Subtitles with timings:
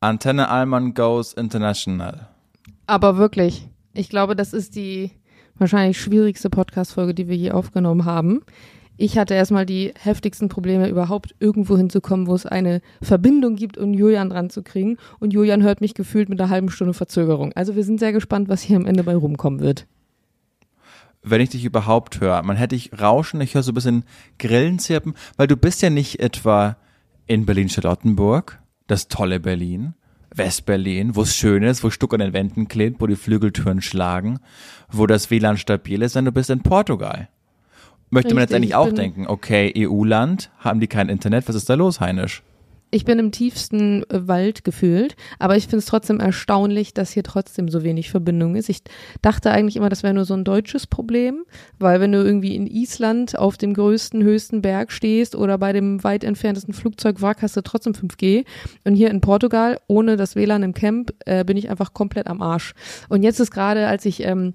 [0.00, 2.28] Antenne Allmann goes international.
[2.86, 5.10] Aber wirklich, ich glaube, das ist die
[5.56, 8.42] wahrscheinlich schwierigste Podcast-Folge, die wir je aufgenommen haben.
[8.98, 13.94] Ich hatte erstmal die heftigsten Probleme, überhaupt irgendwo hinzukommen, wo es eine Verbindung gibt, um
[13.94, 14.98] Julian dran zu kriegen.
[15.18, 17.52] Und Julian hört mich gefühlt mit einer halben Stunde Verzögerung.
[17.54, 19.86] Also wir sind sehr gespannt, was hier am Ende bei rumkommen wird.
[21.22, 24.04] Wenn ich dich überhaupt höre, man hätte ich rauschen, ich höre so ein bisschen
[24.38, 26.76] Grillenzirpen, weil du bist ja nicht etwa
[27.26, 29.94] in Berlin-Charlottenburg, das tolle Berlin,
[30.34, 34.38] West-Berlin, wo es schön ist, wo Stuck an den Wänden klebt, wo die Flügeltüren schlagen,
[34.90, 37.28] wo das WLAN stabil ist, sondern du bist in Portugal.
[38.10, 41.56] Möchte man jetzt Richtig, eigentlich ich auch denken, okay, EU-Land, haben die kein Internet, was
[41.56, 42.42] ist da los, Heinisch?
[42.92, 47.24] Ich bin im tiefsten äh, Wald gefühlt, aber ich finde es trotzdem erstaunlich, dass hier
[47.24, 48.68] trotzdem so wenig Verbindung ist.
[48.68, 48.82] Ich
[49.22, 51.44] dachte eigentlich immer, das wäre nur so ein deutsches Problem,
[51.80, 56.04] weil wenn du irgendwie in Island auf dem größten, höchsten Berg stehst oder bei dem
[56.04, 58.44] weit entferntesten Flugzeugwrack hast du trotzdem 5G.
[58.84, 62.40] Und hier in Portugal, ohne das WLAN im Camp, äh, bin ich einfach komplett am
[62.40, 62.72] Arsch.
[63.08, 64.54] Und jetzt ist gerade, als ich ähm,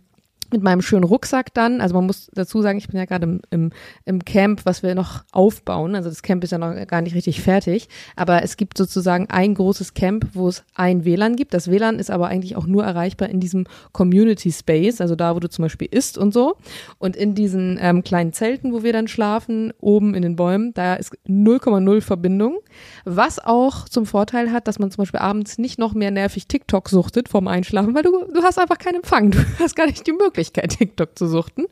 [0.52, 3.42] mit meinem schönen Rucksack dann, also man muss dazu sagen, ich bin ja gerade im,
[3.50, 3.72] im,
[4.06, 7.42] im Camp, was wir noch aufbauen, also das Camp ist ja noch gar nicht richtig
[7.42, 11.54] fertig, aber es gibt sozusagen ein großes Camp, wo es ein WLAN gibt.
[11.54, 15.40] Das WLAN ist aber eigentlich auch nur erreichbar in diesem Community Space, also da, wo
[15.40, 16.56] du zum Beispiel isst und so.
[17.00, 20.96] Und in diesen ähm, kleinen Zelten, wo wir dann schlafen, oben in den Bäumen, da
[20.96, 22.60] ist 0,0 Verbindung,
[23.06, 26.90] was auch zum Vorteil hat, dass man zum Beispiel abends nicht noch mehr nervig TikTok
[26.90, 29.32] suchtet vorm Einschlafen, weil du, du hast einfach keinen Empfang.
[29.32, 31.66] Du hast gar nicht die Möglichkeit, TikTok zu suchten.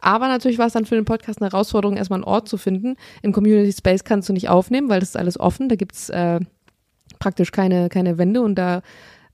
[0.00, 2.96] Aber natürlich war es dann für den Podcast eine Herausforderung, erstmal einen Ort zu finden.
[3.22, 5.68] Im Community Space kannst du nicht aufnehmen, weil das ist alles offen.
[5.68, 6.40] Da gibt's äh,
[7.18, 8.82] praktisch keine, keine Wände und da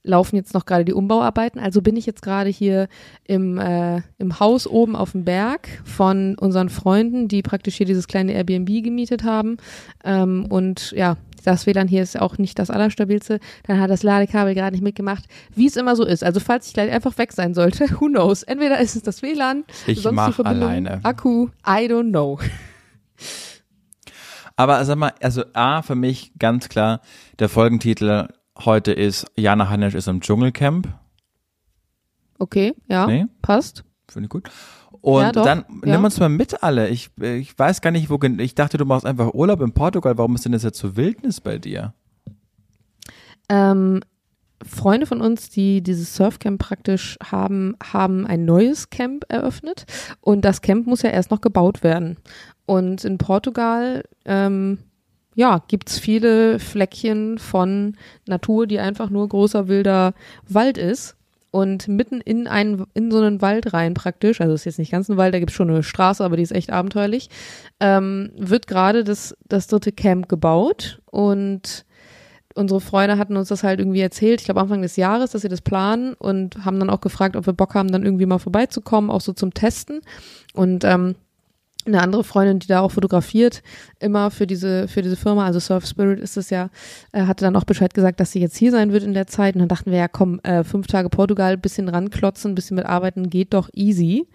[0.05, 1.59] laufen jetzt noch gerade die Umbauarbeiten.
[1.59, 2.87] Also bin ich jetzt gerade hier
[3.23, 8.07] im, äh, im Haus oben auf dem Berg von unseren Freunden, die praktisch hier dieses
[8.07, 9.57] kleine Airbnb gemietet haben.
[10.03, 13.39] Ähm, und ja, das WLAN hier ist auch nicht das allerstabilste.
[13.67, 16.23] Dann hat das Ladekabel gerade nicht mitgemacht, wie es immer so ist.
[16.23, 18.43] Also falls ich gleich einfach weg sein sollte, who knows?
[18.43, 20.99] Entweder ist es das WLAN, Ich sonst mach die Verbindung, alleine.
[21.03, 22.39] Akku, I don't know.
[24.55, 27.01] Aber sag mal, also A, für mich ganz klar,
[27.39, 30.87] der Folgentitel heute ist Jana Heinisch ist im Dschungelcamp.
[32.39, 33.25] Okay, ja, Nee?
[33.41, 33.83] passt.
[34.09, 34.49] Finde ich gut.
[35.05, 35.91] Und Ja, dann ja.
[35.91, 36.89] nimm uns mal mit alle.
[36.89, 38.17] Ich, ich weiß gar nicht, wo.
[38.39, 40.17] Ich dachte, du machst einfach Urlaub in Portugal.
[40.17, 41.93] Warum ist denn das jetzt so Wildnis bei dir?
[43.47, 44.01] Ähm,
[44.67, 49.85] Freunde von uns, die dieses Surfcamp praktisch haben, haben ein neues Camp eröffnet
[50.21, 52.17] und das Camp muss ja erst noch gebaut werden.
[52.65, 54.79] Und in Portugal, ähm,
[55.35, 57.95] ja, gibt's viele Fleckchen von
[58.25, 60.15] Natur, die einfach nur großer wilder
[60.49, 61.14] Wald ist.
[61.55, 64.91] Und mitten in einen, in so einen Wald rein praktisch, also es ist jetzt nicht
[64.91, 67.29] ganz ein Wald, da gibt's schon eine Straße, aber die ist echt abenteuerlich,
[67.79, 71.85] ähm, wird gerade das, das dritte Camp gebaut und
[72.55, 75.47] unsere Freunde hatten uns das halt irgendwie erzählt, ich glaube Anfang des Jahres, dass sie
[75.47, 79.09] das planen und haben dann auch gefragt, ob wir Bock haben, dann irgendwie mal vorbeizukommen,
[79.09, 80.01] auch so zum Testen.
[80.53, 81.15] Und ähm,
[81.85, 83.61] eine andere Freundin, die da auch fotografiert,
[83.99, 86.69] immer für diese, für diese Firma, also Surf Spirit ist es ja,
[87.11, 89.55] äh, hatte dann auch Bescheid gesagt, dass sie jetzt hier sein wird in der Zeit.
[89.55, 93.29] Und dann dachten wir, ja komm, äh, fünf Tage Portugal, bisschen ranklotzen, bisschen mit arbeiten,
[93.29, 94.27] geht doch easy.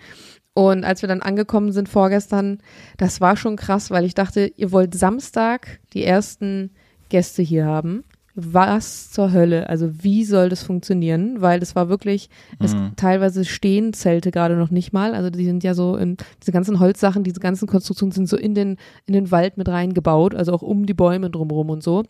[0.53, 2.59] Und als wir dann angekommen sind vorgestern,
[2.99, 6.71] das war schon krass, weil ich dachte, ihr wollt Samstag die ersten
[7.09, 8.05] Gäste hier haben.
[8.43, 9.69] Was zur Hölle?
[9.69, 11.41] Also wie soll das funktionieren?
[11.41, 15.15] Weil das war wirklich, es teilweise stehen Zelte gerade noch nicht mal.
[15.15, 18.55] Also die sind ja so in diese ganzen Holzsachen, diese ganzen Konstruktionen sind so in
[18.55, 22.05] den in den Wald mit reingebaut, also auch um die Bäume drumherum und so.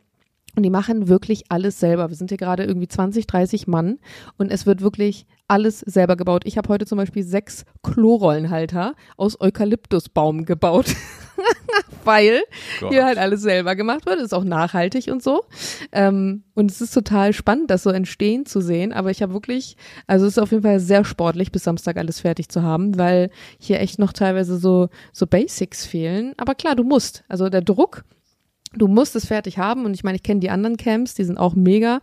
[0.57, 2.09] Und die machen wirklich alles selber.
[2.09, 3.99] Wir sind hier gerade irgendwie 20, 30 Mann
[4.37, 6.43] und es wird wirklich alles selber gebaut.
[6.45, 10.87] Ich habe heute zum Beispiel sechs Klorollenhalter aus Eukalyptusbaum gebaut,
[12.05, 12.43] weil
[12.81, 12.93] Gott.
[12.93, 14.21] hier halt alles selber gemacht wird.
[14.21, 15.45] Ist auch nachhaltig und so.
[15.93, 18.93] Ähm, und es ist total spannend, das so entstehen zu sehen.
[18.93, 22.21] Aber ich habe wirklich, also es ist auf jeden Fall sehr sportlich, bis Samstag alles
[22.21, 26.35] fertig zu haben, weil hier echt noch teilweise so, so Basics fehlen.
[26.37, 27.25] Aber klar, du musst.
[27.29, 28.05] Also der Druck
[28.73, 31.39] Du musst es fertig haben und ich meine, ich kenne die anderen Camps, die sind
[31.39, 32.01] auch mega.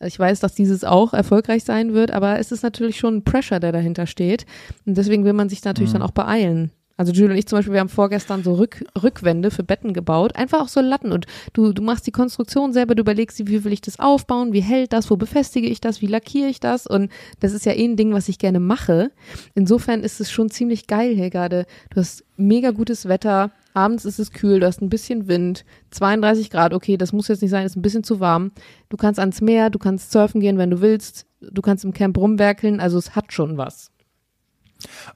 [0.00, 3.58] Ich weiß, dass dieses auch erfolgreich sein wird, aber es ist natürlich schon ein Pressure,
[3.58, 4.44] der dahinter steht.
[4.84, 6.72] Und deswegen will man sich natürlich dann auch beeilen.
[7.00, 10.36] Also Julie und ich zum Beispiel, wir haben vorgestern so Rück, Rückwände für Betten gebaut,
[10.36, 11.24] einfach auch so Latten und
[11.54, 14.92] du, du machst die Konstruktion selber, du überlegst, wie will ich das aufbauen, wie hält
[14.92, 17.10] das, wo befestige ich das, wie lackiere ich das und
[17.40, 19.12] das ist ja eh ein Ding, was ich gerne mache.
[19.54, 21.64] Insofern ist es schon ziemlich geil hier gerade.
[21.88, 26.50] Du hast mega gutes Wetter, abends ist es kühl, du hast ein bisschen Wind, 32
[26.50, 28.52] Grad, okay, das muss jetzt nicht sein, ist ein bisschen zu warm.
[28.90, 32.18] Du kannst ans Meer, du kannst surfen gehen, wenn du willst, du kannst im Camp
[32.18, 33.90] rumwerkeln, also es hat schon was.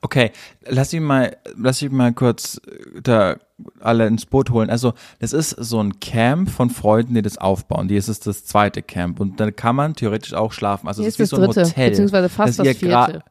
[0.02, 0.30] Okay,
[0.66, 3.36] lass mich mal, lass mich mal kurz äh, da
[3.80, 4.68] alle ins Boot holen.
[4.70, 7.88] Also, das ist so ein Camp von Freunden, die das aufbauen.
[7.88, 10.88] Die ist es das zweite Camp und da kann man theoretisch auch schlafen.
[10.88, 11.90] Also, es ist ist wie das so ein dritte, Hotel.
[11.90, 13.24] beziehungsweise fast das ihr gra- vierte.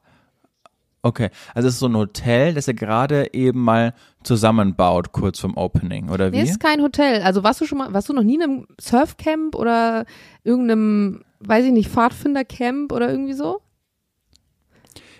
[1.02, 3.92] Okay, also es ist so ein Hotel, das er gerade eben mal
[4.22, 6.38] zusammenbaut, kurz vom Opening, oder wie?
[6.38, 7.20] Nee, ist kein Hotel.
[7.20, 10.06] Also warst du schon mal, warst du noch nie in einem Surfcamp oder
[10.44, 13.60] irgendeinem, weiß ich nicht, Pfadfindercamp oder irgendwie so?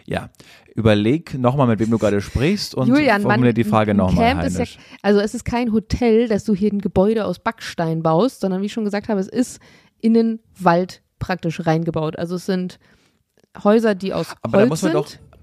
[0.06, 0.30] Ja.
[0.74, 4.42] Überleg nochmal, mit wem du gerade sprichst und Julian, formuliere man, die Frage nochmal, Camp
[4.42, 4.64] ja,
[5.02, 8.66] also es ist kein Hotel, dass du hier ein Gebäude aus Backstein baust, sondern wie
[8.66, 9.60] ich schon gesagt habe, es ist
[10.00, 12.18] in den Wald praktisch reingebaut.
[12.18, 12.80] Also es sind
[13.62, 15.00] Häuser, die aus Aber Holz da muss man sind.
[15.00, 15.34] doch,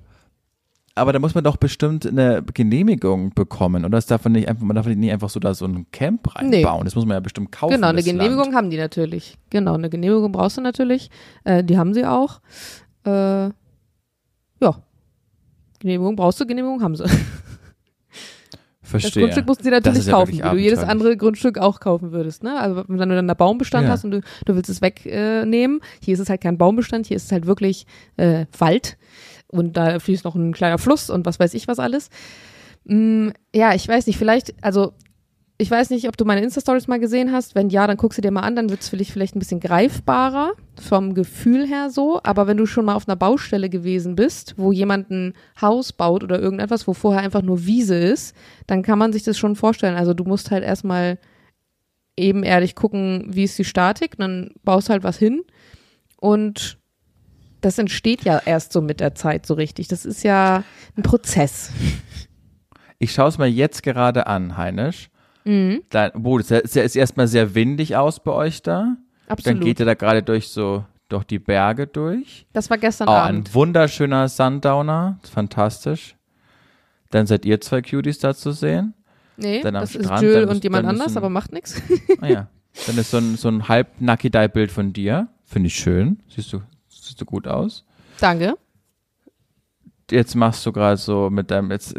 [0.95, 3.91] aber da muss man doch bestimmt eine Genehmigung bekommen, oder?
[3.91, 6.83] Das darf man nicht einfach, man darf nicht einfach so da so ein Camp reinbauen.
[6.83, 7.75] Das muss man ja bestimmt kaufen.
[7.75, 8.55] Genau, eine Genehmigung Land.
[8.55, 9.37] haben die natürlich.
[9.49, 11.09] Genau, eine Genehmigung brauchst du natürlich.
[11.45, 12.41] Äh, die haben sie auch.
[13.05, 13.51] Äh.
[15.81, 17.05] Genehmigung brauchst du, Genehmigung haben sie.
[18.81, 19.23] Das Verstehe.
[19.23, 22.43] Grundstück mussten sie Das natürlich ja kaufen, wie du jedes andere Grundstück auch kaufen würdest.
[22.43, 22.59] Ne?
[22.59, 23.91] Also wenn du dann da Baumbestand Ja.
[23.91, 27.15] hast und du, du willst es wegnehmen, äh, hier ist es halt kein Baumbestand, hier
[27.15, 27.85] ist es halt wirklich
[28.17, 28.97] äh, Wald
[29.47, 32.09] und da fließt noch ein kleiner Fluss und was weiß ich was alles.
[32.83, 34.93] Mm, ja, ich weiß nicht, vielleicht, also
[35.61, 37.53] ich weiß nicht, ob du meine Insta-Stories mal gesehen hast.
[37.53, 39.39] Wenn ja, dann guck sie dir mal an, dann wird es für dich vielleicht ein
[39.39, 42.19] bisschen greifbarer, vom Gefühl her so.
[42.23, 46.23] Aber wenn du schon mal auf einer Baustelle gewesen bist, wo jemand ein Haus baut
[46.23, 48.35] oder irgendetwas, wo vorher einfach nur Wiese ist,
[48.65, 49.95] dann kann man sich das schon vorstellen.
[49.95, 51.19] Also du musst halt erstmal
[52.17, 55.43] ebenerdig gucken, wie ist die Statik, dann baust halt was hin
[56.17, 56.79] und
[57.61, 59.87] das entsteht ja erst so mit der Zeit so richtig.
[59.87, 60.63] Das ist ja
[60.97, 61.69] ein Prozess.
[62.97, 65.11] Ich schaue es mir jetzt gerade an, Heinisch.
[65.43, 68.79] Mhm, Da, wo, es ist ja ist erstmal sehr windig aus bei euch da.
[68.79, 68.97] Dann
[69.27, 69.61] absolut.
[69.63, 72.45] geht ihr da gerade durch so, durch die Berge durch.
[72.53, 73.49] das war gestern Oh, Abend.
[73.49, 75.19] ein wunderschöner Sundowner.
[75.31, 76.15] Fantastisch.
[77.09, 78.93] Dann seid ihr zwei Cuties da zu sehen.
[79.37, 81.29] Nee, Dann das ist Strand, Jill dann und ist- jemand dann ist anders, ein- aber
[81.29, 81.81] macht nichts.
[82.21, 82.47] Ah ja.
[82.87, 85.27] Dann ist so ein, so ein halb Nakidai-Bild von dir.
[85.43, 86.21] Finde ich schön.
[86.29, 87.83] Siehst du, siehst du gut aus.
[88.19, 88.53] Danke.
[90.09, 91.95] Jetzt machst du gerade so mit deinem, jetzt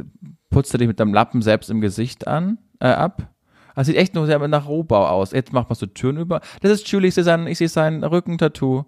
[0.51, 3.29] putzt du dich mit deinem Lappen selbst im Gesicht an, äh, ab.
[3.75, 5.33] Das sieht echt nur sehr nach Rohbau aus.
[5.33, 6.41] Jetzt mach mal so Türen über.
[6.61, 8.85] Das ist Julie, ich sehe sein, ich sehe sein Rückentattoo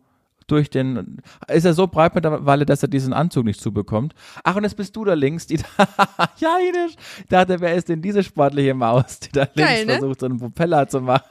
[0.46, 4.14] durch den, ist er so breit mittlerweile, dass er diesen Anzug nicht zubekommt.
[4.42, 5.64] Ach, und jetzt bist du da links, die da,
[6.38, 9.92] ja, Ines, ich dachte, wer ist denn diese sportliche Maus, die da links Geil, ne?
[9.98, 11.25] versucht, so einen Propeller zu machen?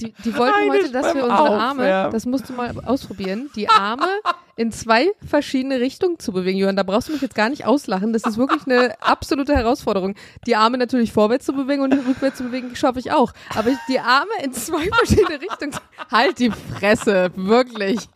[0.00, 2.12] Die, die wollten Heinisch heute, dass wir unsere Arme, Aufwärmen.
[2.12, 4.06] das musst du mal ausprobieren, die Arme
[4.54, 6.56] in zwei verschiedene Richtungen zu bewegen.
[6.56, 8.12] Johann, da brauchst du mich jetzt gar nicht auslachen.
[8.12, 10.14] Das ist wirklich eine absolute Herausforderung.
[10.46, 13.32] Die Arme natürlich vorwärts zu bewegen und rückwärts zu bewegen, schaffe ich auch.
[13.56, 15.74] Aber die Arme in zwei verschiedene Richtungen.
[16.10, 18.08] Halt die Fresse, wirklich.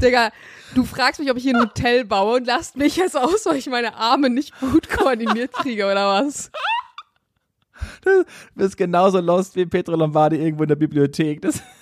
[0.00, 0.30] Digga,
[0.74, 3.56] du fragst mich, ob ich hier ein Hotel baue und lasst mich jetzt aus, weil
[3.56, 6.50] ich meine Arme nicht gut koordiniert kriege, oder was?
[8.02, 8.24] Du
[8.54, 11.42] bist genauso lost wie Petro Lombardi irgendwo in der Bibliothek.
[11.42, 11.62] Das,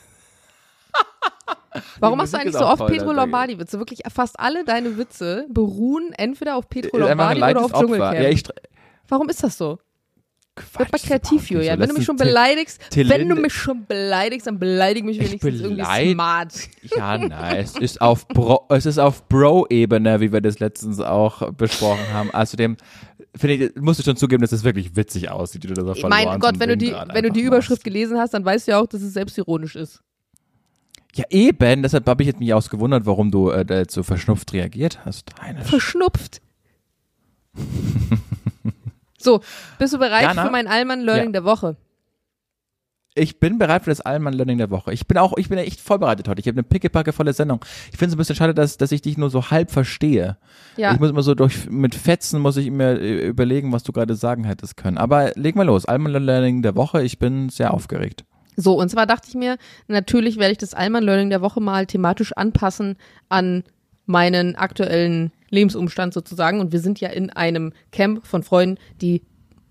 [2.00, 3.78] Warum machst du eigentlich so oft Petro Lombardi-Witze?
[3.78, 7.80] Wirklich fast alle deine Witze beruhen entweder auf Petro Lombardi oder auf Opfer.
[7.80, 8.14] Dschungelcamp.
[8.14, 8.54] Ja,
[9.08, 9.78] Warum ist das so?
[10.58, 11.78] Quatsch, Wird mal das kreativ, Julian.
[11.78, 15.60] Wenn du mich schon beleidigst, wenn du mich schon beleidigst, dann beleidig mich Ich wenigstens
[15.60, 16.54] irgendwie smart.
[16.96, 21.52] Ja, nein, es ist auf Bro, es ist auf Bro-Ebene, wie wir das letztens auch
[21.52, 22.30] besprochen haben.
[22.30, 22.76] Außerdem
[23.34, 26.08] finde ich, musst du schon zugeben, dass es wirklich witzig aussieht, wie du das auf
[26.08, 28.80] Mein Gott, wenn du die, wenn du die Überschrift gelesen hast, dann weißt du ja
[28.80, 30.02] auch, dass es selbstironisch ist.
[31.14, 35.30] Ja, eben, deshalb habe ich jetzt mich ausgewundert, warum du äh, so verschnupft reagiert hast.
[35.40, 35.66] Heinisch.
[35.66, 36.40] Verschnupft.
[39.18, 39.40] so,
[39.78, 40.44] bist du bereit Jana?
[40.46, 41.32] für mein Allmann Learning Ja.
[41.32, 41.76] der Woche?
[43.14, 44.92] Ich bin bereit für das Allmann Learning der Woche.
[44.92, 46.40] Ich bin auch, ich bin ja echt vorbereitet heute.
[46.40, 47.64] Ich habe eine pickepacke volle Sendung.
[47.90, 50.36] Ich finde es ein bisschen schade, dass, dass ich dich nur so halb verstehe.
[50.76, 50.92] Ja.
[50.92, 54.14] Ich muss immer so durch, mit Fetzen muss ich mir äh, überlegen, was du gerade
[54.14, 54.98] sagen hättest können.
[54.98, 55.84] Aber leg mal los.
[55.84, 57.02] Allmann Learning der Woche.
[57.02, 58.24] Ich bin sehr aufgeregt.
[58.54, 59.56] So, und zwar dachte ich mir,
[59.88, 62.96] natürlich werde ich das Allmann Learning der Woche mal thematisch anpassen
[63.28, 63.64] an
[64.08, 66.60] meinen aktuellen Lebensumstand sozusagen.
[66.60, 69.22] Und wir sind ja in einem Camp von Freunden, die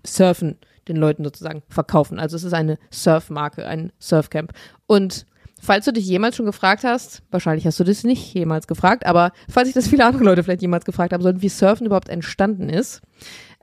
[0.06, 2.18] surfen, den Leuten sozusagen verkaufen.
[2.18, 4.52] Also es ist eine Surfmarke, ein Surfcamp.
[4.86, 5.26] Und
[5.60, 9.32] falls du dich jemals schon gefragt hast, wahrscheinlich hast du das nicht jemals gefragt, aber
[9.50, 12.68] falls sich das viele andere Leute vielleicht jemals gefragt haben sollten, wie Surfen überhaupt entstanden
[12.68, 13.02] ist,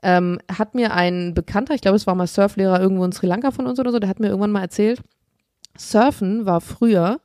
[0.02, 3.50] ähm, hat mir ein Bekannter, ich glaube, es war mal Surflehrer irgendwo in Sri Lanka
[3.50, 5.00] von uns oder so, der hat mir irgendwann mal erzählt,
[5.76, 7.20] Surfen war früher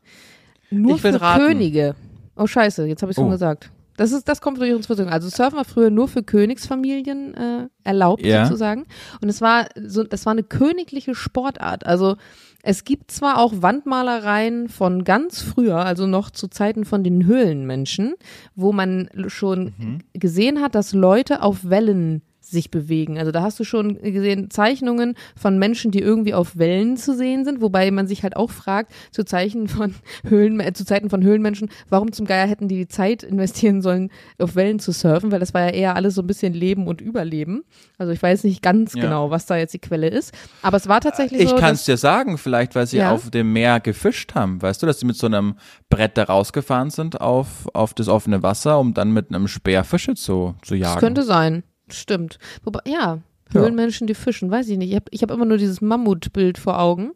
[0.70, 1.46] nur Ich für raten.
[1.46, 1.96] Könige.
[2.36, 3.32] Oh scheiße, jetzt habe ich schon Oh.
[3.32, 3.72] gesagt.
[3.98, 5.14] Das ist, das kommt durch unsere Versorgung.
[5.14, 8.46] Also Surfen war früher nur für Königsfamilien äh, erlaubt Ja.
[8.46, 8.86] sozusagen.
[9.22, 11.86] Und es war so, das war eine königliche Sportart.
[11.86, 12.16] Also
[12.64, 18.14] es gibt zwar auch Wandmalereien von ganz früher, also noch zu Zeiten von den Höhlenmenschen,
[18.56, 23.18] wo man schon gesehen hat, dass Leute auf Wellen sich bewegen.
[23.18, 27.46] Also da hast du schon gesehen Zeichnungen von Menschen, die irgendwie auf Wellen zu sehen
[27.46, 29.96] sind, wobei man sich halt auch fragt, zu Zeichen von
[30.28, 34.10] Höhlen, äh, zu Zeiten von Höhlenmenschen, warum zum Geier hätten die die Zeit investieren sollen,
[34.40, 37.02] auf Wellen zu surfen, weil das war ja eher alles so ein bisschen Leben und
[37.02, 37.64] Überleben.
[37.98, 39.02] Also ich weiß nicht ganz Ja.
[39.04, 41.80] genau, was da jetzt die Quelle ist, aber es war tatsächlich Ich so, kann dass-
[41.82, 43.12] es dir sagen, vielleicht, weil sie Ja.
[43.12, 44.62] auf dem Meer gefischt haben.
[44.62, 45.56] Weißt du, dass sie mit so einem
[45.90, 50.16] Brett da rausgefahren sind auf, auf das offene Wasser, um dann mit einem Speer Fische
[50.16, 50.94] zu, zu jagen.
[50.96, 51.64] Das könnte sein.
[51.94, 52.40] Stimmt.
[52.64, 53.20] Wobei, ja,
[53.52, 54.90] Höhlenmenschen, die fischen, weiß ich nicht.
[54.90, 57.12] Ich habe ich hab immer nur dieses Mammutbild vor Augen.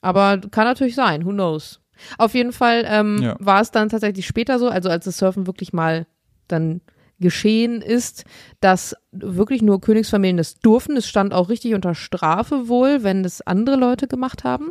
[0.00, 1.80] Aber kann natürlich sein, who knows.
[2.18, 3.36] Auf jeden Fall ähm, Ja.
[3.38, 6.06] war es dann tatsächlich später so, also als das Surfen wirklich mal
[6.48, 6.80] dann
[7.20, 8.24] geschehen ist,
[8.60, 10.96] dass wirklich nur Königsfamilien das durften.
[10.96, 14.70] Es stand auch richtig unter Strafe wohl, wenn das andere Leute gemacht haben.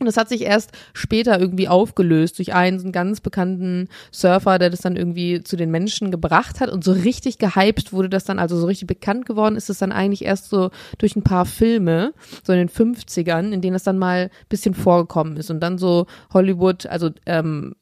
[0.00, 4.58] Und das hat sich erst später irgendwie aufgelöst durch einen so einen ganz bekannten Surfer,
[4.58, 6.70] der das dann irgendwie zu den Menschen gebracht hat.
[6.70, 9.92] Und so richtig gehypt wurde das dann, also so richtig bekannt geworden ist es dann
[9.92, 13.98] eigentlich erst so durch ein paar Filme, so in den 50ern, in denen das dann
[13.98, 15.50] mal bisschen vorgekommen ist.
[15.50, 17.74] Und dann so Hollywood, also ähm,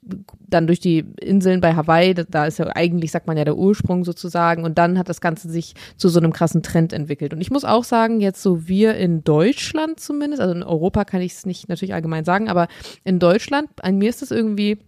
[0.48, 4.04] dann durch die Inseln bei Hawaii, da ist ja eigentlich, sagt man ja, der Ursprung
[4.04, 4.64] sozusagen.
[4.64, 7.32] Und dann hat das Ganze sich zu so einem krassen Trend entwickelt.
[7.32, 11.20] Und ich muss auch sagen, jetzt so wir in Deutschland zumindest, also in Europa kann
[11.20, 12.68] ich es nicht natürlich allgemein sagen, aber
[13.04, 14.78] in Deutschland, an mir ist das irgendwie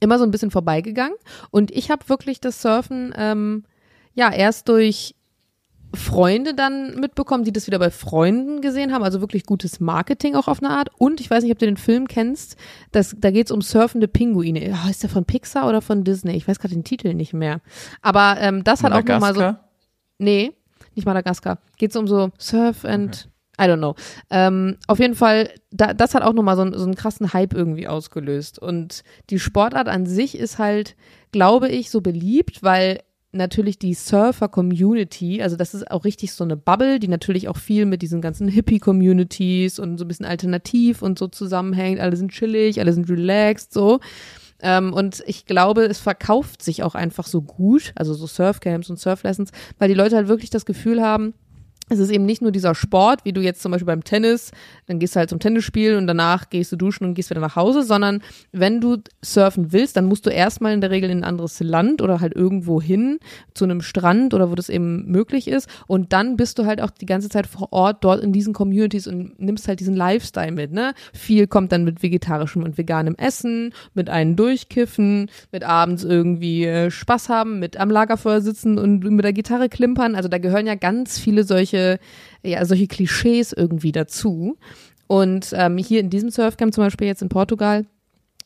[0.00, 1.16] immer so ein bisschen vorbeigegangen
[1.50, 3.64] und ich habe wirklich das Surfen ähm,
[4.14, 5.14] ja erst durch
[5.94, 10.46] Freunde dann mitbekommen, die das wieder bei Freunden gesehen haben, also wirklich gutes Marketing auch
[10.46, 10.88] auf eine Art.
[10.98, 12.56] Und ich weiß nicht, ob du den Film kennst,
[12.92, 14.68] das, da geht's um surfende Pinguine.
[14.68, 16.36] Ja, ist der von Pixar oder von Disney?
[16.36, 17.60] Ich weiß gerade den Titel nicht mehr.
[18.02, 19.56] Aber ähm, das hat auch nochmal so.
[20.18, 20.52] Nee,
[20.94, 21.58] nicht Madagaskar.
[21.76, 23.28] Geht's um so Surf and
[23.60, 23.94] I don't know.
[24.30, 27.52] Ähm, auf jeden Fall, da, das hat auch nochmal so, einen- so einen krassen Hype
[27.52, 28.58] irgendwie ausgelöst.
[28.58, 30.96] Und die Sportart an sich ist halt,
[31.32, 33.00] glaube ich, so beliebt, weil
[33.32, 37.86] natürlich die Surfer-Community, also das ist auch richtig so eine Bubble, die natürlich auch viel
[37.86, 42.00] mit diesen ganzen Hippie-Communities und so ein bisschen alternativ und so zusammenhängt.
[42.00, 44.00] Alle sind chillig, alle sind relaxed, so.
[44.62, 48.98] Ähm, und ich glaube, es verkauft sich auch einfach so gut, also so Surfcamps und
[48.98, 51.32] Surflessons, weil die Leute halt wirklich das Gefühl haben,
[51.90, 54.52] es ist eben nicht nur dieser Sport, wie du jetzt zum Beispiel beim Tennis,
[54.86, 57.56] dann gehst du halt zum Tennisspiel und danach gehst du duschen und gehst wieder nach
[57.56, 61.24] Hause, sondern wenn du surfen willst, dann musst du erstmal in der Regel in ein
[61.24, 63.18] anderes Land oder halt irgendwo hin
[63.54, 66.90] zu einem Strand oder wo das eben möglich ist und dann bist du halt auch
[66.90, 70.72] die ganze Zeit vor Ort dort in diesen Communities und nimmst halt diesen Lifestyle mit,
[70.72, 70.94] ne?
[71.12, 76.90] Viel kommt dann mit vegetarischem und veganem Essen, mit einem Durchkiffen, mit abends irgendwie äh,
[76.90, 80.14] Spaß haben, mit am Lagerfeuer sitzen und mit der Gitarre klimpern.
[80.14, 81.79] Also da gehören ja ganz viele solche,
[82.42, 84.56] ja, solche Klischees irgendwie dazu.
[85.06, 87.84] Und ähm, hier in diesem Surfcamp zum Beispiel jetzt in Portugal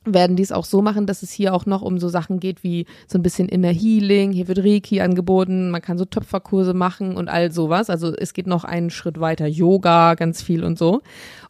[0.04, 2.62] werden die es auch so machen, dass es hier auch noch um so Sachen geht
[2.62, 7.16] wie so ein bisschen Inner Healing, hier wird Reiki angeboten, man kann so Töpferkurse machen
[7.16, 7.90] und all sowas.
[7.90, 11.00] Also es geht noch einen Schritt weiter, Yoga, ganz viel und so.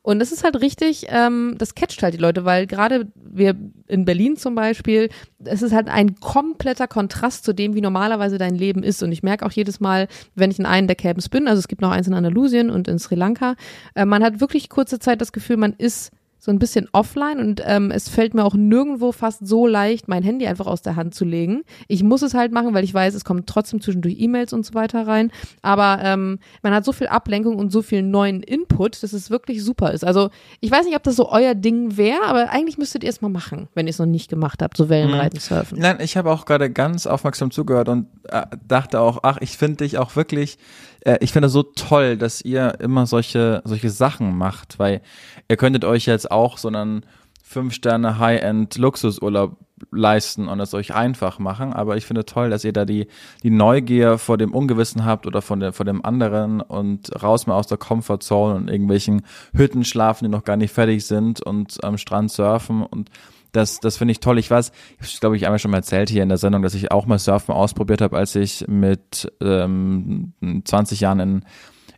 [0.03, 3.57] Und das ist halt richtig, ähm, das catcht halt die Leute, weil gerade wir
[3.89, 5.09] in Berlin zum Beispiel,
[5.45, 9.03] es ist halt ein kompletter Kontrast zu dem, wie normalerweise dein Leben ist.
[9.03, 11.69] Und ich merke auch jedes Mal, wenn ich in einem der Camps bin, also es
[11.69, 13.55] gibt noch eins in Andalusien und in Sri Lanka,
[13.95, 16.13] äh, man hat wirklich kurze Zeit das Gefühl, man ist
[16.45, 20.23] so ein bisschen offline und ähm, es fällt mir auch nirgendwo fast so leicht, mein
[20.23, 21.63] Handy einfach aus der Hand zu legen.
[21.89, 24.75] Ich muss es halt machen, weil ich weiß, es kommen trotzdem zwischendurch E-Mails und so
[24.75, 25.33] weiter rein.
[25.63, 29.65] Aber ähm, man hat so viel Ablenkung und so viel neuen Input, dass es wirklich
[29.65, 30.05] super ist.
[30.05, 30.29] Also
[30.61, 33.31] ich weiß nicht, ob das so euer Ding wäre, aber eigentlich müsstet ihr es mal
[33.31, 35.79] machen, wenn ihr es noch nicht gemacht habt, so Wellenreiten surfen.
[35.79, 39.79] Nein, ich habe auch gerade ganz aufmerksam zugehört und äh, dachte auch, ach, ich finde
[39.79, 40.59] dich auch wirklich,
[41.05, 45.01] äh, ich finde das so toll, dass ihr immer solche, solche Sachen macht, weil
[45.49, 47.05] ihr könntet euch jetzt auch so einen
[47.43, 49.57] Fünf-Sterne High-End-Luxusurlaub
[49.91, 53.07] leisten und es euch einfach machen, aber ich finde toll, dass ihr da die,
[53.43, 57.55] die Neugier vor dem Ungewissen habt oder von der, vor dem anderen und raus mal
[57.55, 59.23] aus der Comfortzone und irgendwelchen
[59.55, 62.83] Hütten schlafen, die noch gar nicht fertig sind und am Strand surfen.
[62.83, 63.11] Und
[63.55, 64.39] das, das finde ich toll.
[64.39, 66.91] Ich weiß, ich glaube, ich einmal schon mal erzählt hier in der Sendung, dass ich
[66.91, 70.35] auch mal Surfen ausprobiert habe, als ich mit ähm,
[70.65, 71.45] 20 Jahren in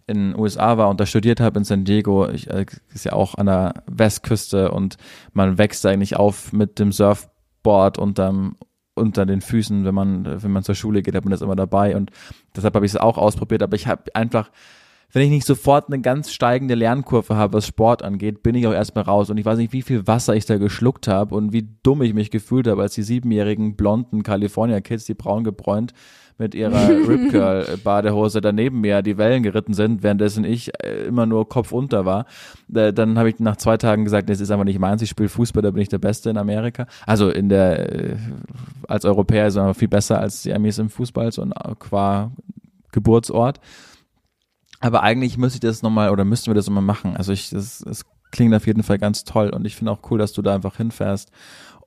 [0.09, 3.13] in den USA war und da studiert habe in San Diego, ich, äh, ist ja
[3.13, 4.97] auch an der Westküste und
[5.33, 8.57] man wächst eigentlich auf mit dem Surfboard unterm,
[8.95, 11.97] unter den Füßen, wenn man, wenn man zur Schule geht, hat man das immer dabei
[11.97, 12.13] und
[12.55, 14.51] deshalb habe ich es auch ausprobiert, aber ich habe einfach
[15.13, 18.73] wenn ich nicht sofort eine ganz steigende Lernkurve habe, was Sport angeht, bin ich auch
[18.73, 19.31] erstmal raus.
[19.31, 22.13] Und ich weiß nicht, wie viel Wasser ich da geschluckt habe und wie dumm ich
[22.13, 25.95] mich gefühlt habe, als die siebenjährigen blonden California-Kids, die braun gebräunt,
[26.39, 31.27] mit ihrer Rip Curl Badehose daneben mir die Wellen geritten sind, währenddessen ich äh, immer
[31.27, 32.27] nur Kopf unter war.
[32.73, 35.29] Äh, dann habe ich nach zwei Tagen gesagt, das ist einfach nicht meins, ich spiele
[35.29, 36.87] Fußball, da bin ich der Beste in Amerika.
[37.07, 38.17] Also in der, äh,
[38.89, 41.47] als Europäer ist er viel besser als die Amis im Fußball, so
[41.79, 42.33] qua
[42.93, 43.61] Geburtsort.
[44.87, 47.17] Aber eigentlich müsste ich das nochmal oder müssten wir das nochmal machen.
[47.17, 50.19] Also ich, das, das klingt auf jeden Fall ganz toll und ich finde auch cool,
[50.19, 51.31] dass du da einfach hinfährst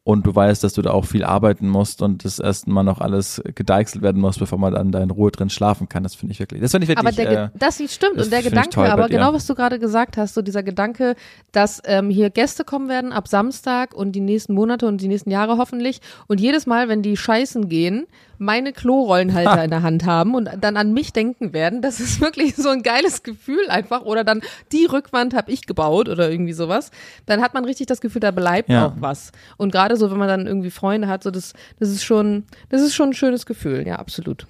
[0.03, 3.41] und du weißt, dass du da auch viel arbeiten musst und das erstmal noch alles
[3.53, 6.03] gedeichselt werden muss, bevor man dann da in Ruhe drin schlafen kann.
[6.03, 7.05] Das finde ich wirklich, das finde ich wirklich.
[7.05, 10.17] Aber der, äh, das stimmt das und der Gedanke, aber genau was du gerade gesagt
[10.17, 11.15] hast, so dieser Gedanke,
[11.51, 15.31] dass ähm, hier Gäste kommen werden ab Samstag und die nächsten Monate und die nächsten
[15.31, 18.07] Jahre hoffentlich und jedes Mal, wenn die scheißen gehen,
[18.39, 22.55] meine Klorollenhalter in der Hand haben und dann an mich denken werden, das ist wirklich
[22.55, 24.41] so ein geiles Gefühl einfach oder dann
[24.71, 26.89] die Rückwand habe ich gebaut oder irgendwie sowas,
[27.25, 28.87] dann hat man richtig das Gefühl, da bleibt Ja.
[28.87, 29.31] auch was.
[29.57, 32.81] Und gerade so, wenn man dann irgendwie Freunde hat, so das, das ist schon, das
[32.81, 34.47] ist schon ein schönes Gefühl, ja, absolut.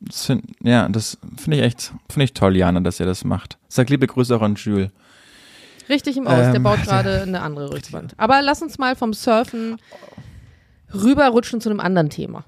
[0.00, 3.56] das find, ja, das finde ich echt, finde ich toll, Jana, dass ihr das macht.
[3.68, 4.90] Sag liebe Grüße auch an Jules.
[5.88, 8.14] Richtig im Aus, der Ähm, baut gerade eine andere Rückwand.
[8.16, 9.76] Aber lass uns mal vom Surfen
[10.92, 12.44] rüberrutschen zu einem anderen Thema.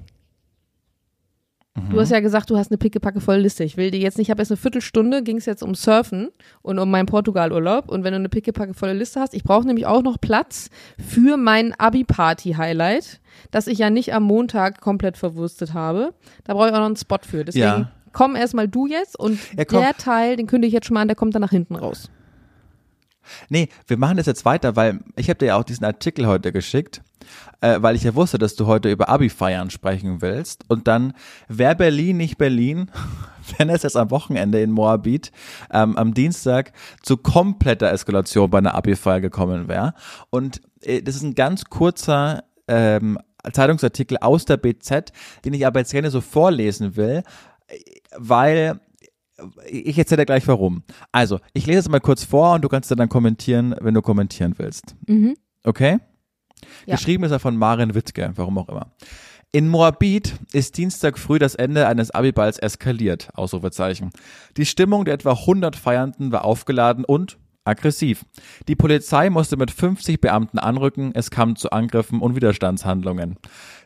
[1.87, 1.91] Mhm.
[1.91, 3.65] Du hast ja gesagt, du hast eine pickepackevolle Liste.
[3.65, 6.29] Ich will dir jetzt nicht, ich habe jetzt eine Viertelstunde, ging es jetzt um Surfen
[6.63, 7.89] und um meinen Portugal-Urlaub.
[7.89, 11.75] Und wenn du eine pickepackevolle Liste hast, ich brauche nämlich auch noch Platz für mein
[11.79, 13.21] Abi-Party-Highlight,
[13.51, 16.13] das ich ja nicht am Montag komplett verwurstet habe.
[16.45, 17.45] Da brauche ich auch noch einen Spot für.
[17.45, 17.91] Deswegen Ja.
[18.13, 21.09] komm erstmal du jetzt und Ja, der Teil, den kündige ich jetzt schon mal an,
[21.09, 22.11] der kommt dann nach hinten raus.
[23.49, 26.53] Nee, wir machen das jetzt weiter, weil ich habe dir ja auch diesen Artikel heute
[26.53, 27.03] geschickt,
[27.61, 30.65] äh, weil ich ja wusste, dass du heute über Abi-Feiern sprechen willst.
[30.69, 31.15] Und dann
[31.49, 32.91] wäre Berlin nicht Berlin,
[33.59, 35.33] wenn es jetzt am Wochenende in Moabit
[35.73, 39.95] ähm, am Dienstag zu kompletter Eskalation bei einer Abi-Feier gekommen wäre.
[40.31, 43.19] Und äh, das ist ein ganz kurzer ähm,
[43.53, 45.13] Zeitungsartikel aus der BZ,
[45.45, 47.23] den ich aber jetzt gerne so vorlesen will,
[48.17, 48.81] weil
[49.67, 50.83] ich erzähle dir gleich warum.
[51.13, 54.55] Also, ich lese es mal kurz vor und du kannst dann kommentieren, wenn du kommentieren
[54.59, 54.97] willst.
[55.65, 55.99] Okay?
[56.87, 56.97] Ja.
[56.97, 58.93] Geschrieben ist er von Maren Wittke, warum auch immer.
[59.51, 64.11] In Moabit ist Dienstag früh das Ende eines Abiballs eskaliert, Ausrufezeichen.
[64.59, 68.25] Die Stimmung der etwa 100 Feiernden war aufgeladen und aggressiv.
[68.67, 73.37] Die Polizei musste mit 50 Beamten anrücken, es kam zu Angriffen und Widerstandshandlungen.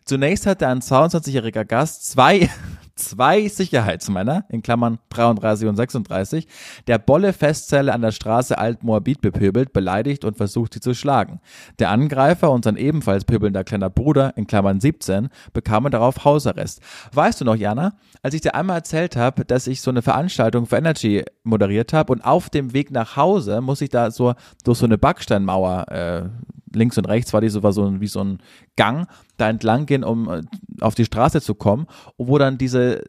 [0.04, 2.48] Zunächst hatte ein 22-jähriger Gast zwei,
[2.94, 6.46] zwei Sicherheitsmänner, in Klammern 33 und 36,
[6.86, 11.40] der Bolle Festzelle an der Straße Alt-Moabit bepöbelt, beleidigt und versucht, sie zu schlagen.
[11.78, 16.80] Der Angreifer und sein ebenfalls pöbelnder kleiner Bruder, in Klammern 17, bekamen darauf Hausarrest.
[17.12, 20.66] Weißt du noch, Jana, als ich dir einmal erzählt habe, dass ich so eine Veranstaltung
[20.66, 24.78] für Energy moderiert habe und auf dem Weg nach Hause muss ich da so durch
[24.78, 26.28] so eine Backsteinmauer äh,
[26.74, 28.38] links und rechts war die so, war so wie so ein
[28.76, 29.06] Gang,
[29.42, 30.42] da entlang gehen, um äh,
[30.80, 33.04] auf die Straße zu kommen, wo dann diese,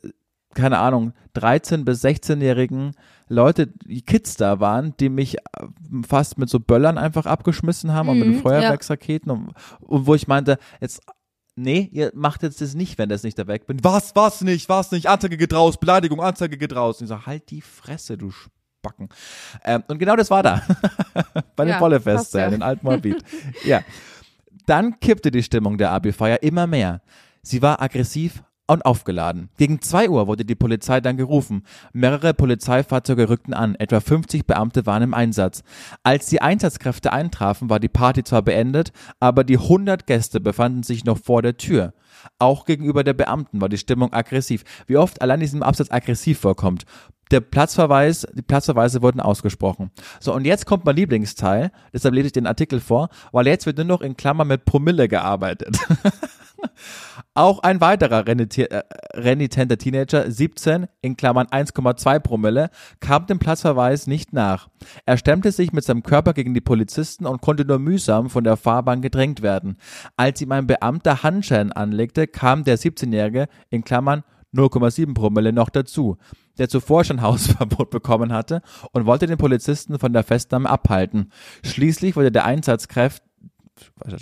[0.54, 2.92] keine Ahnung, 13- bis 16-jährigen
[3.30, 5.42] Leute, die Kids da waren, die mich äh,
[6.08, 10.28] fast mit so Böllern einfach abgeschmissen haben und mit Mhm, Feuerwerksraketen und, und wo ich
[10.28, 11.02] meinte, jetzt
[11.56, 13.78] Nee, ihr macht jetzt das nicht, wenn das nicht da weg bin.
[13.84, 17.00] Was, was nicht, was nicht, Anzeige geht raus, Beleidigung, Anzeige geht raus.
[17.00, 19.10] Und ich so, halt die Fresse, du Spacken.
[19.64, 20.64] Ähm, und genau das war da.
[21.56, 22.48] Bei den Ja, passt ja.
[22.48, 23.24] in Altmoabit.
[23.66, 23.82] ja.
[24.66, 27.02] Dann kippte die Stimmung der Abi-Feier immer mehr.
[27.42, 29.50] Sie war aggressiv und aufgeladen.
[29.58, 31.64] Gegen 2 Uhr wurde die Polizei dann gerufen.
[31.92, 33.76] Mehrere Polizeifahrzeuge rückten an.
[33.76, 35.64] Etwa 50 Beamte waren im Einsatz.
[36.04, 41.04] Als die Einsatzkräfte eintrafen, war die Party zwar beendet, aber die 100 Gäste befanden sich
[41.04, 41.94] noch vor der Tür.
[42.40, 44.64] Auch gegenüber der Beamten war die Stimmung aggressiv.
[44.88, 46.86] Wie oft allein in diesem Absatz aggressiv vorkommt.
[47.32, 49.92] Der Platzverweis, die Platzverweise wurden ausgesprochen.
[50.20, 53.78] So, und jetzt kommt mein Lieblingsteil, deshalb lese ich den Artikel vor, weil jetzt wird
[53.78, 55.78] nur noch in Klammern mit Promille gearbeitet.
[57.34, 58.84] Auch ein weiterer äh,
[59.14, 64.70] renitenter Teenager, 17, in Klammern 1,2 Promille, kam dem Platzverweis nicht nach.
[65.06, 68.58] Er stemmte sich mit seinem Körper gegen die Polizisten und konnte nur mühsam von der
[68.58, 69.78] Fahrbahn gedrängt werden.
[70.16, 76.18] Als ihm ein Beamter Handschellen anlegte, kam der 17-Jährige, in Klammern 0,7 Promille noch dazu,
[76.58, 78.62] der zuvor schon Hausverbot bekommen hatte
[78.92, 81.32] und wollte den Polizisten von der Festnahme abhalten.
[81.64, 83.22] Schließlich wurde der Einsatzkräfte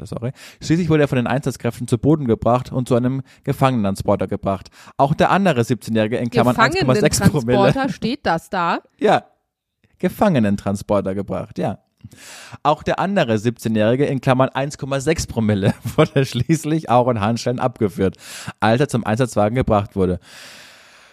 [0.04, 0.32] Sorry.
[0.62, 4.70] Schließlich wurde er von den Einsatzkräften zu Boden gebracht und zu einem Gefangenentransporter gebracht.
[4.98, 7.04] Auch der andere 17-Jährige in Klammern 1,6 Promille.
[7.04, 8.80] Gefangenentransporter, steht das da?
[8.98, 9.26] Ja.
[10.00, 11.80] Gefangenentransporter gebracht, ja.
[12.64, 18.18] Auch der andere 17-Jährige in Klammern 1,6 Promille wurde schließlich auch in Handschellen abgeführt,
[18.60, 20.20] als er zum Einsatzwagen gebracht wurde.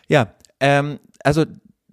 [0.09, 1.45] Ja, ähm, also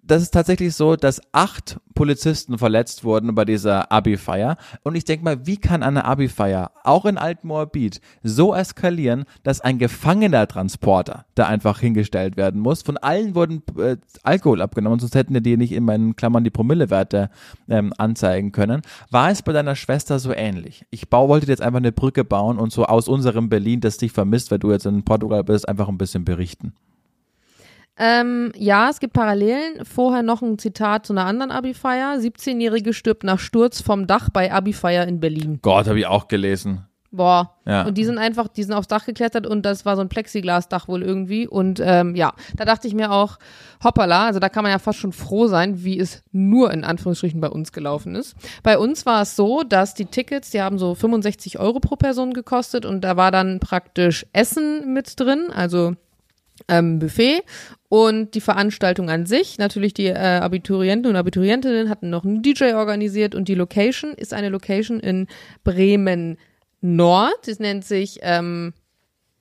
[0.05, 4.57] das ist tatsächlich so, dass acht Polizisten verletzt wurden bei dieser Abi-Feier.
[4.83, 9.79] Und ich denke mal, wie kann eine Abi-Feier auch in Altmoabit so eskalieren, dass ein
[9.79, 12.83] Gefangener-Transporter da einfach hingestellt werden muss?
[12.83, 17.29] Von allen wurden äh, Alkohol abgenommen, sonst hätten die nicht in meinen Klammern die Promillewerte
[17.67, 18.81] ähm, anzeigen können.
[19.09, 20.85] War es bei deiner Schwester so ähnlich?
[20.91, 24.11] Ich bau, wollte jetzt einfach eine Brücke bauen und so aus unserem Berlin, das dich
[24.11, 26.73] vermisst, weil du jetzt in Portugal bist, einfach ein bisschen berichten.
[27.97, 29.85] Ähm, ja, es gibt Parallelen.
[29.85, 32.17] Vorher noch ein Zitat zu einer anderen Abi-Feier.
[32.17, 35.59] 17-Jährige stirbt nach Sturz vom Dach bei Abi-Feier in Berlin.
[35.61, 36.85] Gott, habe ich auch gelesen.
[37.15, 37.51] Boah.
[37.65, 37.85] Ja.
[37.85, 40.89] Und die sind einfach, die sind aufs Dach geklettert und das war so ein Plexiglasdach
[40.89, 41.47] wohl irgendwie.
[41.47, 43.37] Und ähm, ja, da dachte ich mir auch,
[43.83, 47.39] hoppala, also da kann man ja fast schon froh sein, wie es nur in Anführungsstrichen
[47.39, 48.35] bei uns gelaufen ist.
[48.63, 52.33] Bei uns war es so, dass die Tickets, die haben so 65 Euro pro Person
[52.33, 55.95] gekostet und da war dann praktisch Essen mit drin, also
[56.67, 57.43] ähm, Buffet
[57.89, 59.57] und die Veranstaltung an sich.
[59.57, 64.33] Natürlich die äh, Abiturienten und Abiturientinnen hatten noch einen DJ organisiert und die Location ist
[64.33, 65.27] eine Location in
[65.63, 66.37] Bremen
[66.81, 67.47] Nord.
[67.47, 68.73] Das nennt sich ähm,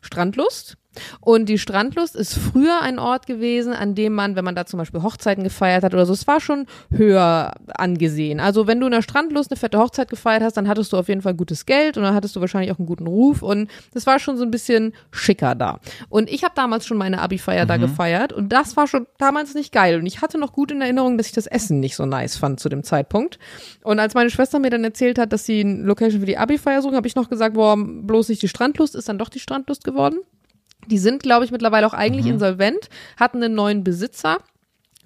[0.00, 0.76] Strandlust.
[1.20, 4.78] Und die Strandlust ist früher ein Ort gewesen, an dem man, wenn man da zum
[4.78, 8.40] Beispiel Hochzeiten gefeiert hat oder so, es war schon höher angesehen.
[8.40, 11.08] Also wenn du in der Strandlust eine fette Hochzeit gefeiert hast, dann hattest du auf
[11.08, 14.06] jeden Fall gutes Geld und dann hattest du wahrscheinlich auch einen guten Ruf und das
[14.06, 15.80] war schon so ein bisschen schicker da.
[16.08, 17.68] Und ich habe damals schon meine Abi-Feier mhm.
[17.68, 19.98] da gefeiert und das war schon damals nicht geil.
[19.98, 22.60] Und ich hatte noch gut in Erinnerung, dass ich das Essen nicht so nice fand
[22.60, 23.38] zu dem Zeitpunkt.
[23.82, 26.82] Und als meine Schwester mir dann erzählt hat, dass sie eine Location für die Abi-Feier
[26.82, 29.84] suchen, habe ich noch gesagt, boah, bloß nicht die Strandlust, ist dann doch die Strandlust
[29.84, 30.18] geworden.
[30.90, 32.32] Die sind, glaube ich, mittlerweile auch eigentlich mhm.
[32.32, 34.38] insolvent, hatten einen neuen Besitzer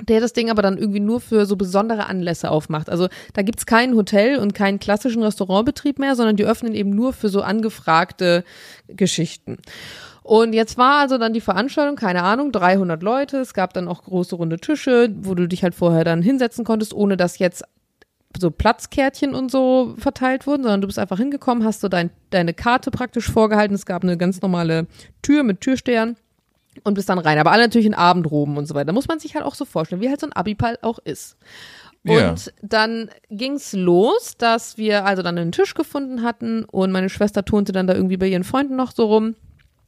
[0.01, 2.89] der das Ding aber dann irgendwie nur für so besondere Anlässe aufmacht.
[2.89, 7.13] Also da gibt's kein Hotel und keinen klassischen Restaurantbetrieb mehr, sondern die öffnen eben nur
[7.13, 8.45] für so angefragte
[8.87, 9.59] Geschichten.
[10.23, 13.39] Und jetzt war also dann die Veranstaltung, keine Ahnung, 300 Leute.
[13.39, 16.93] Es gab dann auch große runde Tische, wo du dich halt vorher dann hinsetzen konntest,
[16.93, 17.65] ohne dass jetzt
[18.41, 22.55] so Platzkärtchen und so verteilt wurden, sondern du bist einfach hingekommen, hast so dein, deine
[22.55, 23.75] Karte praktisch vorgehalten.
[23.75, 24.87] Es gab eine ganz normale
[25.23, 26.17] Tür mit Türstehern
[26.85, 27.39] und bist dann rein.
[27.39, 28.87] Aber alle natürlich in Abendroben und so weiter.
[28.87, 31.37] Da muss man sich halt auch so vorstellen, wie halt so ein Abipal auch ist.
[32.05, 32.35] Und yeah.
[32.63, 37.73] dann ging's los, dass wir also dann einen Tisch gefunden hatten und meine Schwester turnte
[37.73, 39.35] dann da irgendwie bei ihren Freunden noch so rum.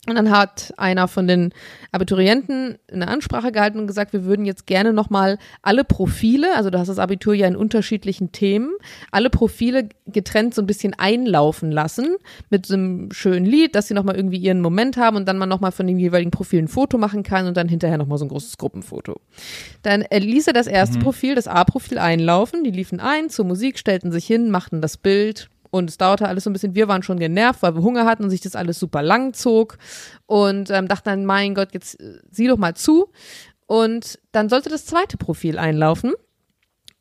[0.08, 1.52] Und dann hat einer von den
[1.92, 6.78] Abiturienten eine Ansprache gehalten und gesagt, wir würden jetzt gerne nochmal alle Profile, also du
[6.78, 8.70] hast das Abitur ja in unterschiedlichen Themen,
[9.10, 12.16] alle Profile getrennt so ein bisschen einlaufen lassen
[12.48, 15.50] mit so einem schönen Lied, dass sie nochmal irgendwie ihren Moment haben und dann man
[15.50, 18.30] nochmal von dem jeweiligen Profil ein Foto machen kann und dann hinterher nochmal so ein
[18.30, 19.20] großes Gruppenfoto.
[19.82, 21.02] Dann ließ er das erste mhm.
[21.02, 25.50] Profil, das A-Profil einlaufen, die liefen ein zur Musik, stellten sich hin, machten das Bild
[25.70, 28.24] und es dauerte alles so ein bisschen, wir waren schon genervt, weil wir Hunger hatten
[28.24, 29.78] und sich das alles super lang zog.
[30.26, 33.10] Und ähm, dachten dann, mein Gott, jetzt äh, sieh doch mal zu.
[33.66, 36.12] Und dann sollte das zweite Profil einlaufen.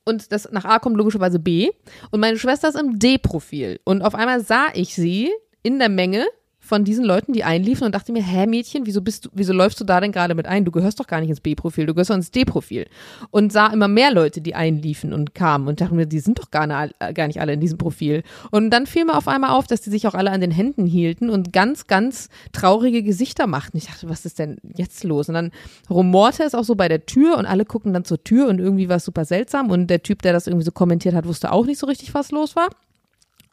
[0.06, 1.70] Und das nach A kommt logischerweise B.
[2.12, 3.80] Und meine Schwester ist im D-Profil.
[3.84, 5.32] Und auf einmal sah ich sie
[5.64, 6.26] in der Menge
[6.70, 9.80] von diesen Leuten, die einliefen und dachte mir, hä Mädchen, wieso bist du, wieso läufst
[9.82, 10.66] du da denn gerade mit ein?
[10.66, 12.86] Du gehörst doch gar nicht ins B-Profil, du gehörst doch ins D-Profil.
[13.32, 16.52] Und sah immer mehr Leute, die einliefen und kamen und dachte mir, die sind doch
[16.52, 18.22] gar, ne, gar nicht alle in diesem Profil.
[18.52, 20.86] Und dann fiel mir auf einmal auf, dass die sich auch alle an den Händen
[20.86, 23.76] hielten und ganz, ganz traurige Gesichter machten.
[23.76, 25.28] Ich dachte, was ist denn jetzt los?
[25.28, 25.52] Und dann
[25.90, 28.90] rumorte es auch so bei der Tür und alle gucken dann zur Tür und irgendwie
[28.90, 31.66] war es super seltsam und der Typ, der das irgendwie so kommentiert hat, wusste auch
[31.66, 32.70] nicht so richtig, was los war.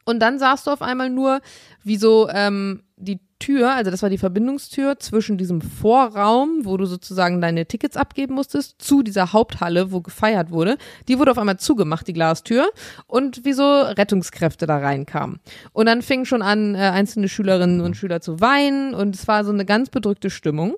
[0.07, 1.41] Und dann sahst du auf einmal nur,
[1.83, 6.85] wie so ähm, die Tür, also das war die Verbindungstür zwischen diesem Vorraum, wo du
[6.85, 10.77] sozusagen deine Tickets abgeben musstest, zu dieser Haupthalle, wo gefeiert wurde.
[11.09, 12.69] Die wurde auf einmal zugemacht, die Glastür,
[13.05, 15.41] und wie so Rettungskräfte da reinkamen.
[15.73, 19.43] Und dann fingen schon an, äh, einzelne Schülerinnen und Schüler zu weinen und es war
[19.43, 20.77] so eine ganz bedrückte Stimmung.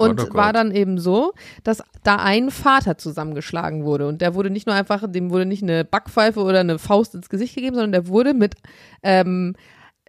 [0.00, 1.32] Und oh war dann eben so,
[1.62, 4.08] dass da ein Vater zusammengeschlagen wurde.
[4.08, 7.28] Und der wurde nicht nur einfach, dem wurde nicht eine Backpfeife oder eine Faust ins
[7.28, 8.54] Gesicht gegeben, sondern der wurde mit
[9.02, 9.54] ähm,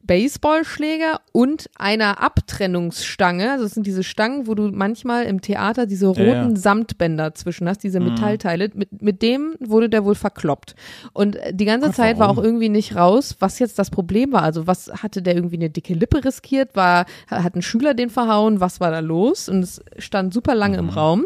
[0.04, 3.52] Baseballschläger und einer Abtrennungsstange.
[3.52, 6.56] Also das sind diese Stangen, wo du manchmal im Theater diese roten ja, ja.
[6.56, 8.10] Samtbänder zwischen hast, diese mhm.
[8.10, 8.70] Metallteile.
[8.74, 10.76] Mit, mit dem wurde der wohl verkloppt.
[11.14, 14.44] Und die ganze Ach, Zeit war auch irgendwie nicht raus, was jetzt das Problem war.
[14.44, 16.76] Also was hatte der irgendwie eine dicke Lippe riskiert?
[16.76, 18.60] War, hat ein Schüler den verhauen?
[18.60, 19.50] Was war da los?
[19.50, 20.90] Und es stand super lange mhm.
[20.90, 21.26] im Raum.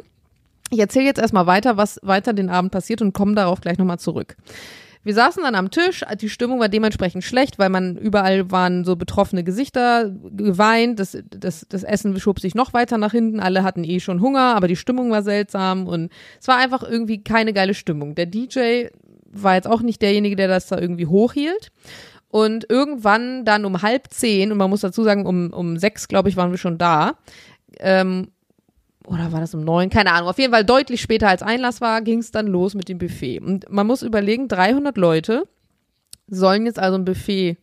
[0.71, 3.99] Ich erzähle jetzt erstmal weiter, was weiter den Abend passiert und komme darauf gleich nochmal
[3.99, 4.35] zurück.
[5.05, 8.95] Wir saßen dann am Tisch, die Stimmung war dementsprechend schlecht, weil man überall waren so
[8.95, 13.83] betroffene Gesichter, geweint, das, das, das Essen schob sich noch weiter nach hinten, alle hatten
[13.83, 17.75] eh schon Hunger, aber die Stimmung war seltsam und es war einfach irgendwie keine geile
[17.75, 18.15] Stimmung.
[18.15, 18.87] Der DJ
[19.31, 21.71] war jetzt auch nicht derjenige, der das da irgendwie hochhielt.
[22.29, 26.29] Und irgendwann dann um halb zehn, und man muss dazu sagen, um, um sechs, glaube
[26.29, 27.13] ich, waren wir schon da,
[27.79, 28.29] ähm,
[29.07, 29.89] oder war das um neun?
[29.89, 30.29] Keine Ahnung.
[30.29, 33.39] Auf jeden Fall deutlich später als Einlass war, ging es dann los mit dem Buffet.
[33.39, 35.47] Und man muss überlegen, 300 Leute
[36.27, 37.57] sollen jetzt also ein Buffet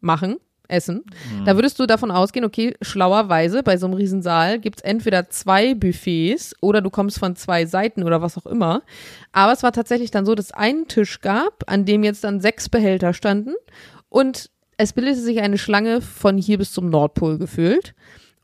[0.00, 0.36] machen,
[0.68, 1.04] essen.
[1.44, 6.54] Da würdest du davon ausgehen, okay, schlauerweise bei so einem Riesensaal gibt's entweder zwei Buffets
[6.60, 8.82] oder du kommst von zwei Seiten oder was auch immer.
[9.32, 12.40] Aber es war tatsächlich dann so, dass es einen Tisch gab, an dem jetzt dann
[12.40, 13.54] sechs Behälter standen
[14.08, 17.94] und es bildete sich eine Schlange von hier bis zum Nordpol gefüllt.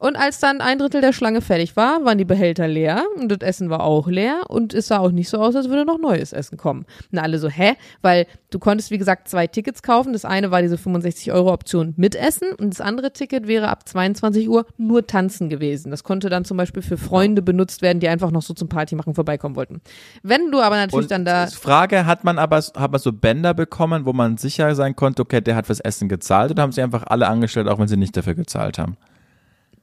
[0.03, 3.39] Und als dann ein Drittel der Schlange fertig war, waren die Behälter leer und das
[3.39, 6.33] Essen war auch leer und es sah auch nicht so aus, als würde noch neues
[6.33, 6.87] Essen kommen.
[7.13, 7.75] Und alle so, hä?
[8.01, 10.13] Weil du konntest, wie gesagt, zwei Tickets kaufen.
[10.13, 13.89] Das eine war diese 65 Euro Option mit Essen und das andere Ticket wäre ab
[13.89, 15.93] 22 Uhr nur tanzen gewesen.
[15.93, 18.97] Das konnte dann zum Beispiel für Freunde benutzt werden, die einfach noch so zum Party
[18.97, 19.83] machen vorbeikommen wollten.
[20.25, 23.55] Wenn du aber natürlich Und dann da Frage, hat man aber hat man so Bänder
[23.55, 26.83] bekommen, wo man sicher sein konnte, okay, der hat fürs Essen gezahlt oder haben sie
[26.83, 28.97] einfach alle angestellt, auch wenn sie nicht dafür gezahlt haben?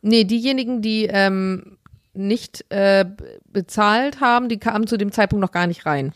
[0.02, 1.78] Nee, diejenigen, die ähm,
[2.14, 3.06] nicht äh,
[3.46, 6.14] bezahlt haben, die kamen zu dem Zeitpunkt noch gar nicht rein.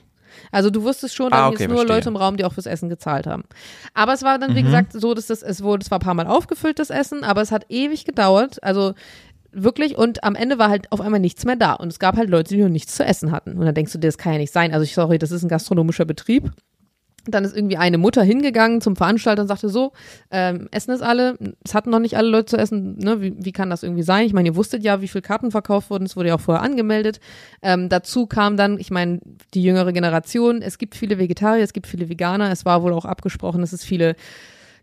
[0.51, 1.95] Also du wusstest schon, da Ah, okay, jetzt nur verstehe.
[1.97, 3.43] Leute im Raum, die auch fürs Essen gezahlt haben.
[3.93, 4.65] Aber es war dann, wie Mhm.
[4.65, 7.51] gesagt, so, dass das, es wurde zwar ein paar Mal aufgefüllt, das Essen, aber es
[7.51, 8.61] hat ewig gedauert.
[8.63, 8.93] Also
[9.51, 11.73] wirklich, und am Ende war halt auf einmal nichts mehr da.
[11.73, 13.53] Und es gab halt Leute, die noch nichts zu essen hatten.
[13.57, 14.73] Und dann denkst du dir, das kann ja nicht sein.
[14.73, 16.49] Also ich sorry, das ist ein gastronomischer Betrieb.
[17.25, 19.93] Dann ist irgendwie eine Mutter hingegangen zum Veranstalter und sagte so,
[20.29, 23.21] ähm, essen es alle, es hatten noch nicht alle Leute zu essen, ne?
[23.21, 24.25] wie, wie kann das irgendwie sein?
[24.25, 26.63] Ich meine, ihr wusstet ja, wie viel Karten verkauft wurden, es wurde ja auch vorher
[26.63, 27.19] angemeldet.
[27.61, 29.21] Ähm, dazu kam dann, ich meine,
[29.53, 33.05] die jüngere Generation, es gibt viele Vegetarier, es gibt viele Veganer, es war wohl auch
[33.05, 34.15] abgesprochen, dass es viele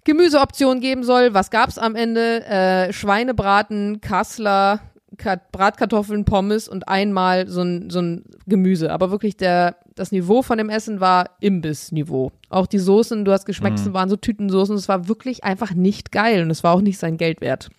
[0.04, 1.34] Gemüseoptionen geben soll.
[1.34, 2.44] Was gab's am Ende?
[2.46, 4.80] Äh, Schweinebraten, Kassler,
[5.20, 8.90] Kat Bratkartoffeln, Pommes und einmal so ein, so ein Gemüse.
[8.90, 12.32] Aber wirklich der, das Niveau von dem Essen war Imbiss-Niveau.
[12.48, 14.74] Auch die Soßen, du hast geschmeckt, es waren so Tütensoßen.
[14.74, 17.70] Es war wirklich einfach nicht geil und es war auch nicht sein Geld wert.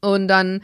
[0.00, 0.62] Und dann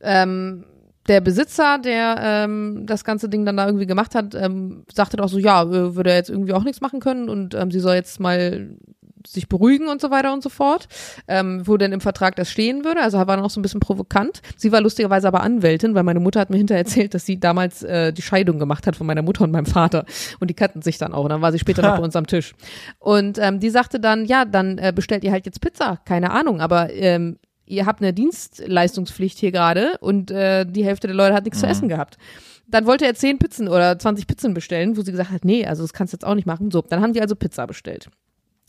[0.00, 0.64] ähm,
[1.08, 5.28] der Besitzer, der ähm, das ganze Ding dann da irgendwie gemacht hat, ähm, sagte doch
[5.28, 7.94] so, ja, äh, würde er jetzt irgendwie auch nichts machen können und ähm, sie soll
[7.94, 8.76] jetzt mal
[9.26, 10.88] sich beruhigen und so weiter und so fort,
[11.28, 13.02] ähm, wo denn im Vertrag das stehen würde.
[13.02, 14.42] Also war dann auch so ein bisschen provokant.
[14.56, 17.82] Sie war lustigerweise aber Anwältin, weil meine Mutter hat mir hinterher erzählt, dass sie damals
[17.82, 20.04] äh, die Scheidung gemacht hat von meiner Mutter und meinem Vater.
[20.40, 21.24] Und die kannten sich dann auch.
[21.24, 22.54] Und dann war sie später noch bei uns am Tisch.
[22.98, 25.98] Und ähm, die sagte dann, ja, dann äh, bestellt ihr halt jetzt Pizza.
[26.04, 31.16] Keine Ahnung, aber ähm, ihr habt eine Dienstleistungspflicht hier gerade und äh, die Hälfte der
[31.16, 32.16] Leute hat nichts zu essen gehabt.
[32.68, 35.82] Dann wollte er 10 Pizzen oder 20 Pizzen bestellen, wo sie gesagt hat, nee, also
[35.82, 36.70] das kannst du jetzt auch nicht machen.
[36.70, 38.08] So, dann haben die also Pizza bestellt.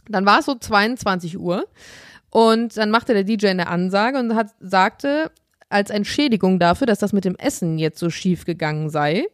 [0.10, 1.68] Dann war es so 22 Uhr
[2.30, 5.32] und dann machte der DJ eine Ansage und hat, sagte,
[5.70, 9.26] als Entschädigung dafür, dass das mit dem Essen jetzt so schief gegangen sei,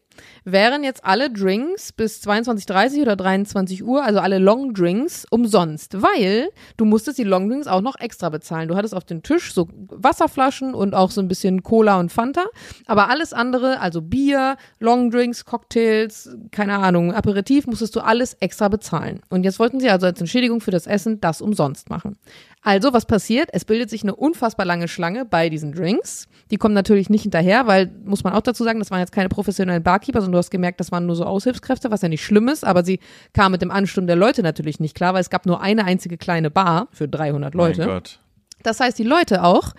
[0.43, 6.49] wären jetzt alle Drinks bis 22.30 oder 23 Uhr, also alle Long Drinks, umsonst, weil
[6.78, 8.67] du musstest die Long Drinks auch noch extra bezahlen.
[8.67, 12.45] Du hattest auf dem Tisch so Wasserflaschen und auch so ein bisschen Cola und Fanta,
[12.86, 18.69] aber alles andere, also Bier, Long Drinks, Cocktails, keine Ahnung, Aperitif, musstest du alles extra
[18.69, 19.21] bezahlen.
[19.30, 22.17] Und jetzt wollten sie also als Entschädigung für das Essen das umsonst machen.
[22.63, 23.49] Also, was passiert?
[23.52, 26.28] Es bildet sich eine unfassbar lange Schlange bei diesen Drinks.
[26.49, 29.28] Die kommen natürlich nicht hinterher, weil, muss man auch dazu sagen, das waren jetzt keine
[29.28, 32.47] professionellen Barkeeper, sondern du hast gemerkt, das waren nur so Aushilfskräfte, was ja nicht schlimm
[32.47, 32.99] ist, aber sie
[33.34, 36.17] kamen mit dem Ansturm der Leute natürlich nicht klar, weil es gab nur eine einzige
[36.17, 37.82] kleine Bar für 300 Leute.
[37.82, 38.19] Mein Gott.
[38.63, 39.73] Das heißt, die Leute auch,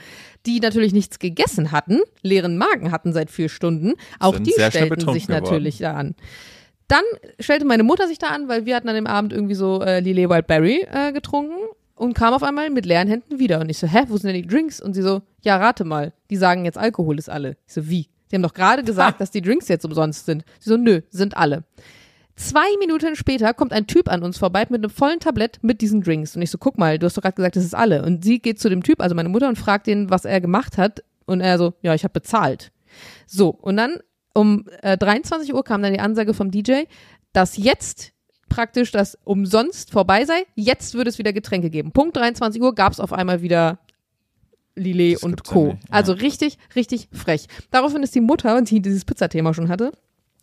[0.44, 5.12] die natürlich nichts gegessen hatten, leeren Magen hatten seit vier Stunden, auch Sind die stellten
[5.14, 6.14] sich natürlich da an.
[6.86, 7.04] Dann
[7.40, 10.00] stellte meine Mutter sich da an, weil wir hatten an dem Abend irgendwie so äh,
[10.00, 11.56] Lillet Wildberry äh, getrunken
[11.94, 13.60] und kam auf einmal mit leeren Händen wieder.
[13.60, 14.80] Und ich so, hä, wo sind denn die Drinks?
[14.80, 17.56] Und sie so, ja, rate mal, die sagen jetzt Alkohol ist alle.
[17.66, 18.08] Ich so, wie?
[18.28, 20.44] Sie haben doch gerade gesagt, dass die Drinks jetzt umsonst sind.
[20.58, 21.64] Sie so, nö, sind alle.
[22.36, 26.00] Zwei Minuten später kommt ein Typ an uns vorbei mit einem vollen Tablett mit diesen
[26.02, 26.34] Drinks.
[26.34, 28.02] Und ich so, guck mal, du hast doch gerade gesagt, das ist alle.
[28.04, 30.78] Und sie geht zu dem Typ, also meine Mutter, und fragt ihn, was er gemacht
[30.78, 31.04] hat.
[31.26, 32.72] Und er so, ja, ich habe bezahlt.
[33.26, 33.98] So, und dann
[34.34, 36.82] um äh, 23 Uhr kam dann die Ansage vom DJ,
[37.32, 38.13] dass jetzt
[38.54, 40.44] praktisch das umsonst vorbei sei.
[40.54, 41.90] Jetzt würde es wieder Getränke geben.
[41.90, 43.80] Punkt 23 Uhr gab es auf einmal wieder
[44.76, 45.70] Lillet und Co.
[45.70, 45.76] ja.
[45.90, 47.46] Also richtig, richtig frech.
[47.72, 49.90] Daraufhin ist die Mutter, die dieses Pizzathema schon hatte,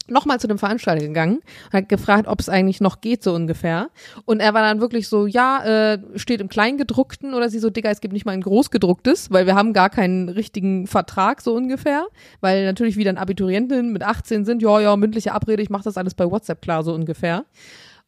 [0.08, 3.90] nochmal zu dem Veranstalter gegangen und hat gefragt, ob es eigentlich noch geht, so ungefähr.
[4.26, 7.92] Und er war dann wirklich so, ja, äh, steht im Kleingedruckten oder sie so, Digga,
[7.92, 12.08] es gibt nicht mal ein Großgedrucktes, weil wir haben gar keinen richtigen Vertrag, so ungefähr.
[12.42, 15.98] Weil natürlich wieder ein Abiturientinnen mit 18 sind, ja, ja, mündliche Abrede, ich mache das
[15.98, 17.46] alles bei WhatsApp klar, so ungefähr.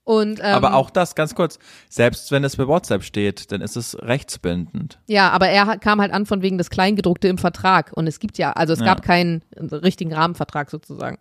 [0.05, 3.77] Und, ähm, Aber auch das, ganz kurz, selbst wenn es bei WhatsApp steht, dann ist
[3.77, 4.99] es rechtsbindend.
[5.07, 7.91] Ja, aber er kam halt an von wegen des Kleingedruckte im Vertrag.
[7.95, 8.85] Und es gibt ja, also es Ja.
[8.85, 11.19] gab keinen richtigen Rahmenvertrag sozusagen.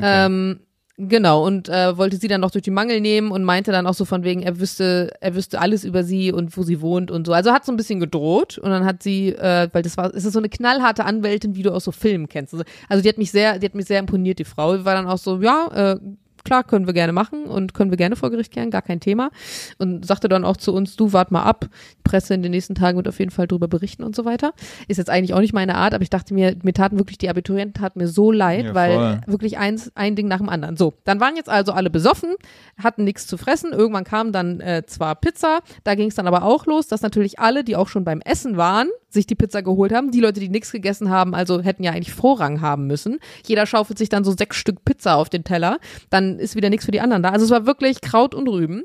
[0.00, 0.60] Ähm,
[0.98, 3.94] Genau, und äh, wollte sie dann noch durch die Mangel nehmen und meinte dann auch
[3.94, 7.26] so von wegen, er wüsste, er wüsste alles über sie und wo sie wohnt und
[7.26, 7.32] so.
[7.32, 10.26] Also hat so ein bisschen gedroht und dann hat sie, äh, weil das war, es
[10.26, 12.52] ist so eine knallharte Anwältin, wie du aus so Filmen kennst.
[12.52, 14.76] Also, also die hat mich sehr, die hat mich sehr imponiert, die Frau.
[14.76, 15.98] Die war dann auch so, ja, äh,
[16.44, 19.30] klar, können wir gerne machen und können wir gerne vor Gericht kehren, gar kein Thema.
[19.78, 21.66] Und sagte dann auch zu uns, du wart mal ab,
[21.98, 24.52] die Presse in den nächsten Tagen wird auf jeden Fall drüber berichten und so weiter.
[24.88, 27.28] Ist jetzt eigentlich auch nicht meine Art, aber ich dachte mir, mir taten wirklich, die
[27.28, 30.76] Abiturienten taten mir so leid, Ja, weil wirklich eins, ein Ding nach dem anderen.
[30.76, 32.34] So, dann waren jetzt also alle besoffen,
[32.82, 33.72] hatten nichts zu fressen.
[33.72, 37.38] Irgendwann kam dann äh, zwar Pizza, da ging es dann aber auch los, dass natürlich
[37.38, 40.10] alle, die auch schon beim Essen waren, sich die Pizza geholt haben.
[40.10, 43.18] Die Leute, die nichts gegessen haben, also hätten ja eigentlich Vorrang haben müssen.
[43.46, 45.78] Jeder schaufelt sich dann so sechs Stück Pizza auf den Teller.
[46.10, 47.30] Dann ist wieder nichts für die anderen da.
[47.30, 48.84] Also es war wirklich Kraut und Rüben.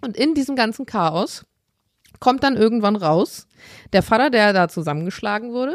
[0.00, 1.44] Und in diesem ganzen Chaos
[2.20, 3.46] kommt dann irgendwann raus,
[3.92, 5.74] der Vater, der da zusammengeschlagen wurde,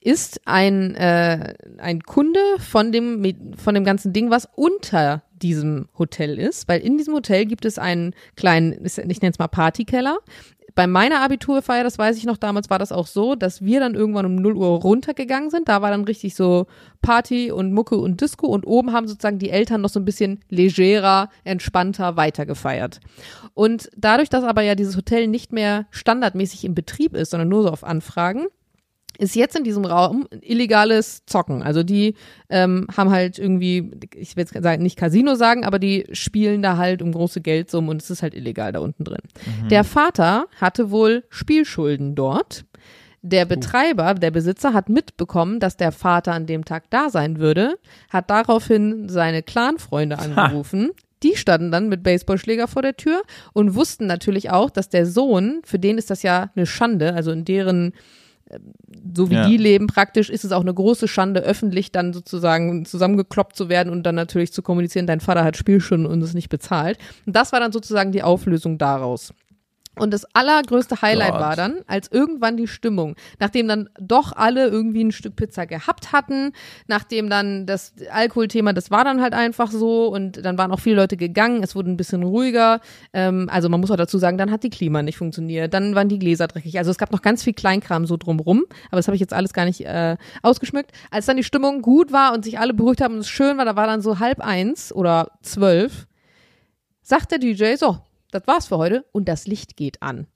[0.00, 6.38] ist ein, äh, ein Kunde von dem, von dem ganzen Ding, was unter diesem Hotel
[6.38, 10.18] ist, weil in diesem Hotel gibt es einen kleinen, ich nenne es mal Partykeller.
[10.76, 13.94] Bei meiner Abiturfeier, das weiß ich noch, damals war das auch so, dass wir dann
[13.94, 15.70] irgendwann um 0 Uhr runtergegangen sind.
[15.70, 16.66] Da war dann richtig so
[17.00, 20.40] Party und Mucke und Disco und oben haben sozusagen die Eltern noch so ein bisschen
[20.50, 23.00] legerer, entspannter weitergefeiert.
[23.54, 27.62] Und dadurch, dass aber ja dieses Hotel nicht mehr standardmäßig im Betrieb ist, sondern nur
[27.62, 28.46] so auf Anfragen,
[29.18, 31.62] ist jetzt in diesem Raum illegales Zocken.
[31.62, 32.14] Also die
[32.48, 37.02] ähm, haben halt irgendwie, ich will jetzt nicht Casino sagen, aber die spielen da halt
[37.02, 39.20] um große Geldsummen und es ist halt illegal da unten drin.
[39.70, 42.64] Der Vater hatte wohl Spielschulden dort.
[43.22, 47.76] Der Betreiber, der Besitzer hat mitbekommen, dass der Vater an dem Tag da sein würde,
[48.08, 50.90] hat daraufhin seine Clanfreunde angerufen.
[51.22, 55.60] Die standen dann mit Baseballschläger vor der Tür und wussten natürlich auch, dass der Sohn,
[55.64, 57.94] für den ist das ja eine Schande, also in deren
[59.14, 59.48] so wie Ja.
[59.48, 63.92] die leben praktisch, ist es auch eine große Schande, öffentlich dann sozusagen zusammengekloppt zu werden
[63.92, 66.98] und dann natürlich zu kommunizieren, dein Vater hat Spielstunden und es nicht bezahlt.
[67.26, 69.32] Und das war dann sozusagen die Auflösung daraus.
[69.98, 71.40] Und das allergrößte Highlight Gott.
[71.40, 76.12] war dann, als irgendwann die Stimmung, nachdem dann doch alle irgendwie ein Stück Pizza gehabt
[76.12, 76.52] hatten,
[76.86, 80.96] nachdem dann das Alkoholthema, das war dann halt einfach so und dann waren auch viele
[80.96, 82.80] Leute gegangen, es wurde ein bisschen ruhiger.
[83.14, 86.10] Ähm, also man muss auch dazu sagen, dann hat die Klima nicht funktioniert, dann waren
[86.10, 86.76] die Gläser dreckig.
[86.76, 89.54] Also es gab noch ganz viel Kleinkram so drumrum, aber das habe ich jetzt alles
[89.54, 90.92] gar nicht äh, ausgeschmückt.
[91.10, 93.64] Als dann die Stimmung gut war und sich alle beruhigt haben und es schön war,
[93.64, 96.06] da war dann so halb eins oder zwölf,
[97.00, 97.98] sagt der DJ, so,
[98.30, 100.26] das war's für heute und das Licht geht an.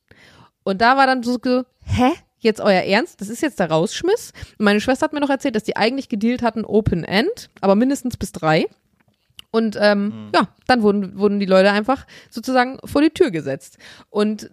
[0.63, 1.39] Und da war dann so,
[1.85, 2.13] hä?
[2.39, 3.21] Jetzt euer Ernst?
[3.21, 4.33] Das ist jetzt der Rausschmiss?
[4.59, 7.75] Und meine Schwester hat mir noch erzählt, dass die eigentlich gedealt hatten Open End, aber
[7.75, 8.67] mindestens bis drei.
[9.51, 13.79] Und ähm, ja, dann wurden, wurden die Leute einfach sozusagen vor die Tür gesetzt.
[14.09, 14.51] Und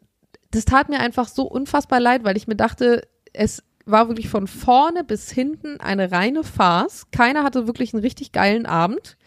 [0.52, 4.47] das tat mir einfach so unfassbar leid, weil ich mir dachte, es war wirklich von
[4.47, 7.08] vorne bis hinten eine reine Farce.
[7.12, 9.17] Keiner hatte wirklich einen richtig geilen Abend.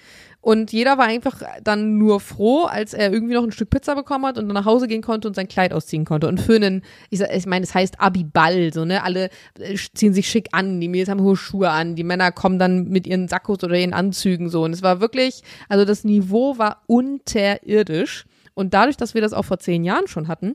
[0.42, 4.24] Und jeder war einfach dann nur froh, als er irgendwie noch ein Stück Pizza bekommen
[4.24, 6.28] hat und dann nach Hause gehen konnte und sein Kleid ausziehen konnte.
[6.28, 9.04] Und für einen, ich, ich meine, es heißt Abiball, so, ne?
[9.04, 12.58] Alle äh, ziehen sich schick an, die Mädels haben hohe Schuhe an, die Männer kommen
[12.58, 14.64] dann mit ihren Sakkos oder ihren Anzügen so.
[14.64, 18.24] Und es war wirklich, also das Niveau war unterirdisch.
[18.54, 20.54] Und dadurch, dass wir das auch vor zehn Jahren schon hatten,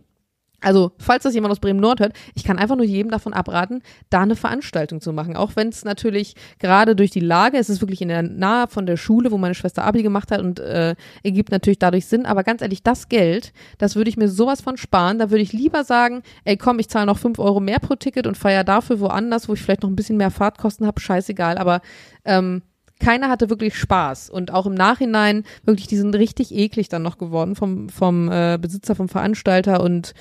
[0.65, 4.21] also, falls das jemand aus Bremen-Nord hört, ich kann einfach nur jedem davon abraten, da
[4.21, 5.37] eine Veranstaltung zu machen.
[5.37, 8.87] Auch wenn es natürlich gerade durch die Lage, es ist wirklich in der Nahe von
[8.87, 12.25] der Schule, wo meine Schwester Abi gemacht hat und äh, ergibt natürlich dadurch Sinn.
[12.25, 15.19] Aber ganz ehrlich, das Geld, das würde ich mir sowas von sparen.
[15.19, 18.25] Da würde ich lieber sagen, ey komm, ich zahle noch fünf Euro mehr pro Ticket
[18.25, 21.59] und feier dafür woanders, wo ich vielleicht noch ein bisschen mehr Fahrtkosten habe, scheißegal.
[21.59, 21.81] Aber
[22.25, 22.63] ähm,
[22.99, 27.17] keiner hatte wirklich Spaß und auch im Nachhinein wirklich, die sind richtig eklig dann noch
[27.17, 30.13] geworden vom, vom äh, Besitzer, vom Veranstalter und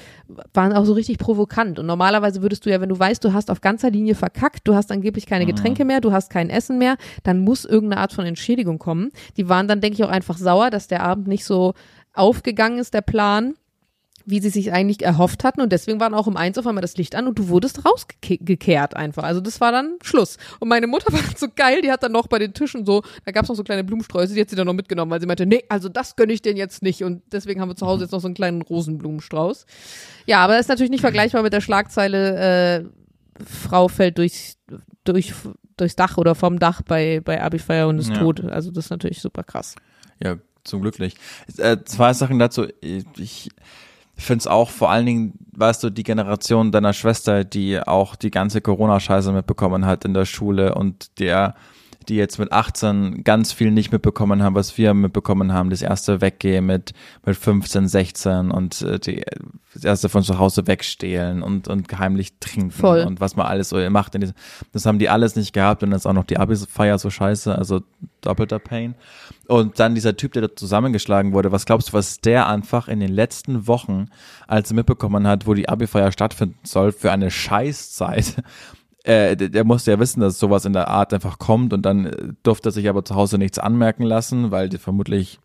[0.52, 1.78] waren auch so richtig provokant.
[1.78, 4.74] Und normalerweise würdest du ja, wenn du weißt, du hast auf ganzer Linie verkackt, du
[4.74, 8.26] hast angeblich keine Getränke mehr, du hast kein Essen mehr, dann muss irgendeine Art von
[8.26, 9.10] Entschädigung kommen.
[9.36, 11.74] Die waren dann, denke ich, auch einfach sauer, dass der Abend nicht so
[12.12, 13.54] aufgegangen ist, der Plan
[14.26, 16.82] wie sie sich eigentlich erhofft hatten und deswegen war dann auch um eins auf einmal
[16.82, 19.22] das Licht an und du wurdest rausgekehrt einfach.
[19.24, 20.38] Also das war dann Schluss.
[20.60, 23.32] Und meine Mutter war so geil, die hat dann noch bei den Tischen so, da
[23.32, 25.46] gab es noch so kleine Blumensträuße, die hat sie dann noch mitgenommen, weil sie meinte,
[25.46, 28.12] nee, also das gönne ich denen jetzt nicht und deswegen haben wir zu Hause jetzt
[28.12, 29.66] noch so einen kleinen Rosenblumenstrauß.
[30.26, 34.58] Ja, aber das ist natürlich nicht vergleichbar mit der Schlagzeile, äh, Frau fällt durchs,
[35.04, 35.32] durch,
[35.76, 38.18] durchs Dach oder vom Dach bei, bei Abifeier und ist Ja.
[38.18, 38.44] tot.
[38.44, 39.74] Also das ist natürlich super krass.
[40.22, 41.18] Ja, zum Glück nicht.
[41.58, 42.66] Äh, zwei Sachen dazu.
[42.80, 43.48] Ich
[44.16, 48.30] finde es auch vor allen Dingen, weißt du, die Generation deiner Schwester, die auch die
[48.30, 51.54] ganze Corona-Scheiße mitbekommen hat in der Schule und der,
[52.08, 56.20] die jetzt mit 18 ganz viel nicht mitbekommen haben, was wir mitbekommen haben, das erste
[56.20, 56.92] Weggehen mit,
[57.24, 59.24] mit 15, 16 und äh, die,
[59.74, 63.00] das erste von zu Hause wegstehlen und, und heimlich trinken Voll.
[63.00, 64.16] und was man alles so macht.
[64.72, 67.56] Das haben die alles nicht gehabt und jetzt auch noch die Abi-Feier so scheiße.
[67.56, 67.82] Also
[68.20, 68.94] doppelter Pain.
[69.46, 73.00] Und dann dieser Typ, der da zusammengeschlagen wurde, was glaubst du, was der einfach in
[73.00, 74.06] den letzten Wochen,
[74.46, 78.36] als er mitbekommen hat, wo die Abi-Feier stattfinden soll, für eine Scheißzeit
[79.04, 82.06] äh, der, der musste ja wissen, dass sowas in der Art einfach kommt und dann
[82.06, 85.38] äh, durfte er sich aber zu Hause nichts anmerken lassen, weil die vermutlich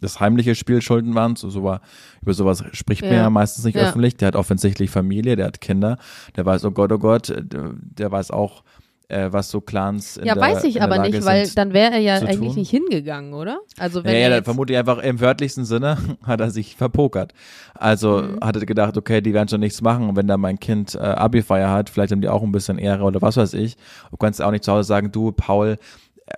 [0.00, 1.36] das heimliche Spiel schulden waren.
[1.36, 1.80] So, so war,
[2.20, 3.16] über sowas spricht man Ja.
[3.22, 3.82] ja meistens nicht Ja.
[3.88, 4.16] öffentlich.
[4.16, 5.98] Der hat offensichtlich Familie, der hat Kinder,
[6.36, 8.64] der weiß, oh Gott, oh Gott, äh, der, der weiß auch,
[9.08, 11.58] äh, was so Clans in Ja, der, weiß ich aber Lage nicht, weil sind.
[11.58, 12.54] dann wäre er ja eigentlich tun.
[12.56, 13.58] nicht hingegangen, oder?
[13.78, 17.32] Also wenn Ja, ja, dann jetzt, vermutlich einfach im wörtlichsten Sinne hat er sich verpokert.
[17.74, 18.38] Also Mhm.
[18.42, 20.08] hat er gedacht, okay, die werden schon nichts machen.
[20.08, 23.04] Und wenn da mein Kind äh, Abi-Feier hat, vielleicht haben die auch ein bisschen Ehre
[23.04, 23.76] oder was weiß ich.
[24.10, 25.76] Du kannst auch nicht zu Hause sagen, du, Paul,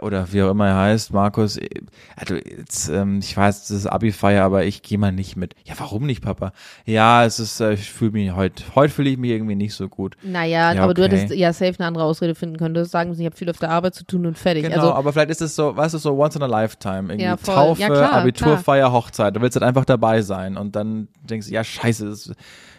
[0.02, 1.68] oder wie auch immer er heißt, Markus, äh,
[2.16, 5.54] also jetzt, ähm, ich weiß, das ist Abi-Feier, aber ich gehe mal nicht mit.
[5.64, 6.52] Ja, warum nicht, Papa?
[6.84, 9.88] Ja, es ist, äh, ich fühle mich heute, heute fühle ich mich irgendwie nicht so
[9.88, 10.16] gut.
[10.24, 11.16] naja, Ja, aber du okay.
[11.18, 12.74] hättest ja safe eine andere Ausrede finden können.
[12.74, 14.64] Du hättest sagen müssen, ich habe viel auf der Arbeit zu tun und fertig.
[14.64, 17.12] Genau, Also aber vielleicht ist es so, weißt du, so once in a lifetime.
[17.12, 17.36] Irgendwie Ja.
[17.36, 19.36] Taufe, Ja, klar, Abiturfeier, Hochzeit.
[19.36, 22.32] Du willst halt einfach dabei sein und dann denkst du, ja, scheiße, das,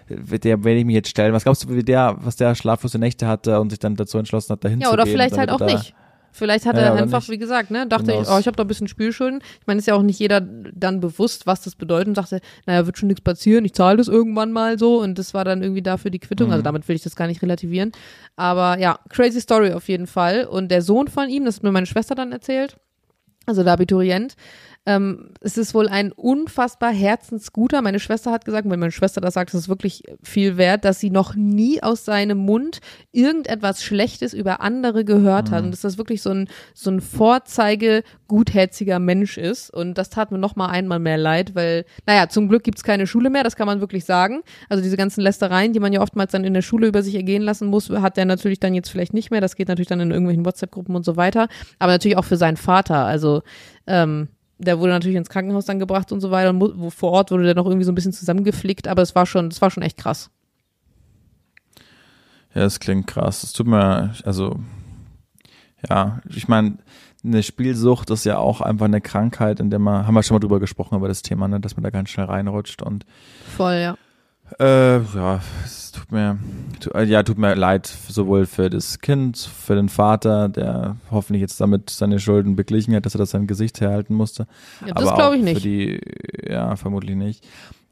[0.09, 1.33] wird der werde ich mich jetzt stellen.
[1.33, 4.51] Was glaubst du, wie der, was der schlaflose Nächte hatte und sich dann dazu entschlossen
[4.53, 5.13] hat, dahin Ja, zu oder gehen?
[5.13, 5.93] vielleicht halt auch da- nicht.
[6.31, 7.29] Vielleicht hat Ja, er einfach, nicht.
[7.29, 8.21] wie gesagt, ne, dachte Genau.
[8.21, 9.41] ich, oh, ich habe da ein bisschen Spielschulden.
[9.59, 12.85] Ich meine, ist ja auch nicht jeder dann bewusst, was das bedeutet und sagte, naja,
[12.85, 15.81] wird schon nichts passieren, ich zahle das irgendwann mal so und das war dann irgendwie
[15.81, 16.47] dafür die Quittung.
[16.47, 16.53] Mhm.
[16.53, 17.91] Also damit will ich das gar nicht relativieren.
[18.35, 20.45] Aber ja, crazy Story auf jeden Fall.
[20.45, 22.77] Und der Sohn von ihm, das hat mir meine Schwester dann erzählt,
[23.45, 24.35] also der Abiturient,
[24.87, 27.81] ähm, es ist wohl ein unfassbar herzensguter.
[27.81, 31.01] Meine Schwester hat gesagt, wenn meine Schwester das sagt, ist es wirklich viel wert, dass
[31.01, 32.79] sie noch nie aus seinem Mund
[33.11, 38.03] irgendetwas Schlechtes über andere gehört hat und dass das wirklich so ein, so ein Vorzeige
[38.29, 39.73] gutherziger Mensch ist.
[39.73, 43.07] Und das tat mir noch mal einmal mehr leid, weil, naja, zum Glück gibt's keine
[43.07, 44.41] Schule mehr, das kann man wirklich sagen.
[44.69, 47.43] Also diese ganzen Lästereien, die man ja oftmals dann in der Schule über sich ergehen
[47.43, 49.41] lassen muss, hat der natürlich dann jetzt vielleicht nicht mehr.
[49.41, 51.49] Das geht natürlich dann in irgendwelchen WhatsApp-Gruppen und so weiter.
[51.77, 53.03] Aber natürlich auch für seinen Vater.
[53.05, 53.41] Also,
[53.85, 56.49] ähm, der wurde natürlich ins Krankenhaus dann gebracht und so weiter.
[56.49, 59.25] Und wo, vor Ort wurde der noch irgendwie so ein bisschen zusammengeflickt, aber es war
[59.25, 60.29] schon, es war schon echt krass.
[62.53, 63.43] Ja, das klingt krass.
[63.43, 64.59] Es tut mir, also,
[65.87, 66.77] ja, ich meine,
[67.23, 70.39] eine Spielsucht ist ja auch einfach eine Krankheit, in der man, haben wir schon mal
[70.39, 73.05] drüber gesprochen, über das Thema, ne, dass man da ganz schnell reinrutscht und
[73.55, 73.97] Voll, ja.
[74.59, 76.37] Äh, ja, es tut mir,
[76.79, 81.41] tu, äh, ja, tut mir leid, sowohl für das Kind, für den Vater, der hoffentlich
[81.41, 84.47] jetzt damit seine Schulden beglichen hat, dass er das sein Gesicht herhalten musste.
[84.85, 85.61] ja das glaube ich nicht.
[85.61, 86.01] Für die,
[86.49, 87.45] ja, vermutlich nicht.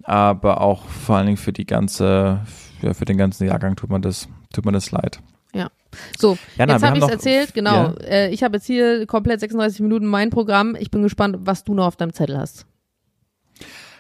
[0.04, 2.42] Aber auch vor allen Dingen für die ganze,
[2.82, 5.20] ja, für den ganzen Jahrgang tut man das, tut mir das leid.
[6.18, 7.76] So, Jana, jetzt habe ich es erzählt, genau.
[7.76, 7.94] Ja.
[8.04, 10.76] Äh, ich habe jetzt hier komplett 36 Minuten mein Programm.
[10.80, 12.66] Ich bin gespannt, was du noch auf deinem Zettel hast.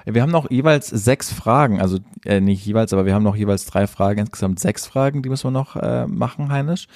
[0.05, 3.65] Wir haben noch jeweils sechs Fragen, also äh, nicht jeweils, aber wir haben noch jeweils
[3.65, 6.87] drei Fragen, insgesamt sechs Fragen, die müssen wir noch äh, machen, Heinisch.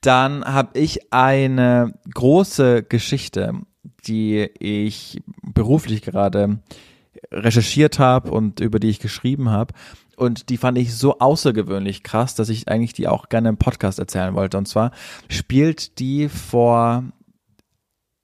[0.00, 3.52] Dann habe ich eine große Geschichte,
[4.06, 6.60] die ich beruflich gerade
[7.32, 9.74] recherchiert habe und über die ich geschrieben habe.
[10.16, 13.98] Und die fand ich so außergewöhnlich krass, dass ich eigentlich die auch gerne im Podcast
[13.98, 14.58] erzählen wollte.
[14.58, 14.90] Und zwar
[15.28, 17.04] spielt die vor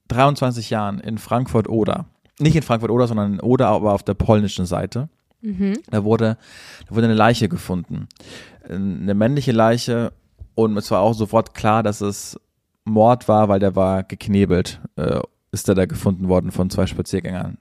[0.09, 2.07] 23 Jahren in Frankfurt-Oder.
[2.39, 5.09] Nicht in Frankfurt-Oder, sondern in Oder, aber auf der polnischen Seite.
[5.91, 6.39] Da wurde,
[6.89, 8.09] da wurde eine Leiche gefunden.
[8.69, 10.13] Eine männliche Leiche
[10.55, 12.41] und es war auch sofort klar, dass es
[12.85, 15.21] Mord war, weil der war geknebelt, äh,
[15.53, 17.59] ist er da gefunden worden von zwei Spaziergängern.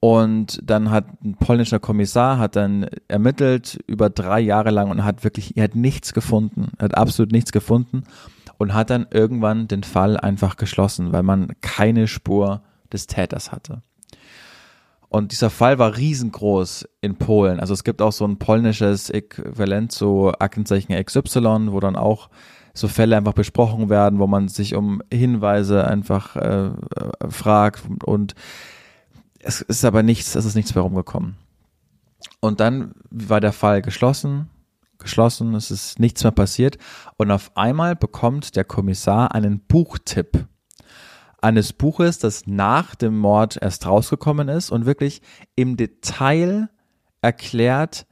[0.00, 5.24] Und dann hat ein polnischer Kommissar hat dann ermittelt über drei Jahre lang und hat
[5.24, 8.04] wirklich, er hat nichts gefunden, er hat absolut nichts gefunden
[8.58, 12.60] und hat dann irgendwann den Fall einfach geschlossen, weil man keine Spur
[12.94, 13.82] des Täters hatte.
[15.08, 17.60] Und dieser Fall war riesengroß in Polen.
[17.60, 22.30] Also es gibt auch so ein polnisches Äquivalent zu Aktenzeichen XY, wo dann auch
[22.72, 26.72] so Fälle einfach besprochen werden, wo man sich um Hinweise einfach äh, äh,
[27.28, 28.34] fragt und
[29.38, 31.36] es ist aber nichts, es ist nichts mehr rumgekommen.
[32.40, 34.48] Und dann war der Fall geschlossen,
[34.98, 36.78] geschlossen, es ist nichts mehr passiert
[37.18, 40.48] und auf einmal bekommt der Kommissar einen Buchtipp
[41.44, 45.20] eines Buches, das nach dem Mord erst rausgekommen ist und wirklich
[45.56, 46.68] im Detail
[47.20, 48.06] erklärt,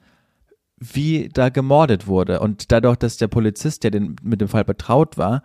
[0.78, 2.40] wie da gemordet wurde.
[2.40, 5.42] Und dadurch, dass der Polizist, der den, mit dem Fall betraut war,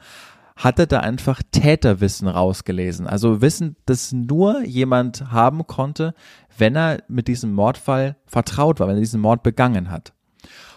[0.56, 3.08] hatte da einfach Täterwissen rausgelesen.
[3.08, 6.14] Also Wissen, das nur jemand haben konnte,
[6.58, 10.14] wenn er mit diesem Mordfall vertraut war, wenn er diesen Mord begangen hat.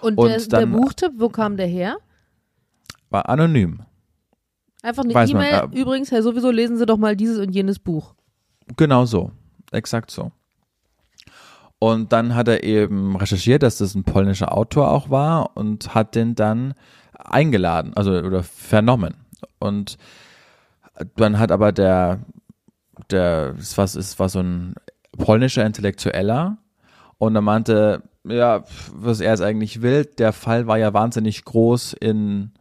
[0.02, 1.96] Und, Und der, der dann- Buchtipp, wo kam der her?
[3.08, 3.82] War anonym.
[4.82, 5.68] Einfach eine E-Mail.
[5.72, 8.14] äh, Übrigens, Herr, sowieso lesen Sie doch mal dieses und jenes Buch.
[8.76, 9.32] Genau so.
[9.72, 10.32] Exakt so.
[11.78, 16.14] Und dann hat er eben recherchiert, dass das ein polnischer Autor auch war und hat
[16.14, 16.74] den dann
[17.12, 19.14] eingeladen, also oder vernommen.
[19.58, 19.96] Und
[21.16, 22.20] Dann hat aber der,
[23.10, 24.74] der, war, es war so ein
[25.16, 26.58] polnischer Intellektueller
[27.18, 31.94] und er meinte, ja, was er jetzt eigentlich will, der Fall war ja wahnsinnig groß
[31.94, 32.52] in,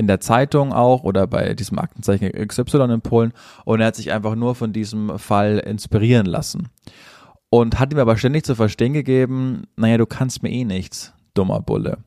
[0.00, 3.32] in der Zeitung auch oder bei diesem Aktenzeichen XY in Polen
[3.66, 6.70] und er hat sich einfach nur von diesem Fall inspirieren lassen.
[7.50, 11.60] Und hat ihm aber ständig zu verstehen gegeben, naja, du kannst mir eh nichts, dummer
[11.60, 11.98] Bulle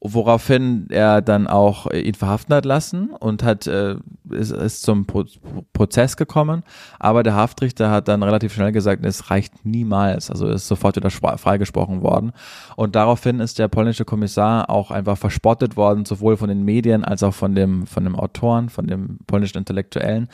[0.00, 3.96] woraufhin er dann auch ihn verhaften hat lassen und hat äh,
[4.30, 5.24] ist, ist zum Pro
[5.72, 6.62] Prozess gekommen,
[6.98, 11.10] aber der Haftrichter hat dann relativ schnell gesagt, es reicht niemals, also ist sofort wieder
[11.10, 12.32] freigesprochen worden.
[12.76, 17.22] Und daraufhin ist der polnische Kommissar auch einfach verspottet worden, sowohl von den Medien als
[17.22, 20.28] auch von dem von dem Autoren, von dem polnischen Intellektuellen.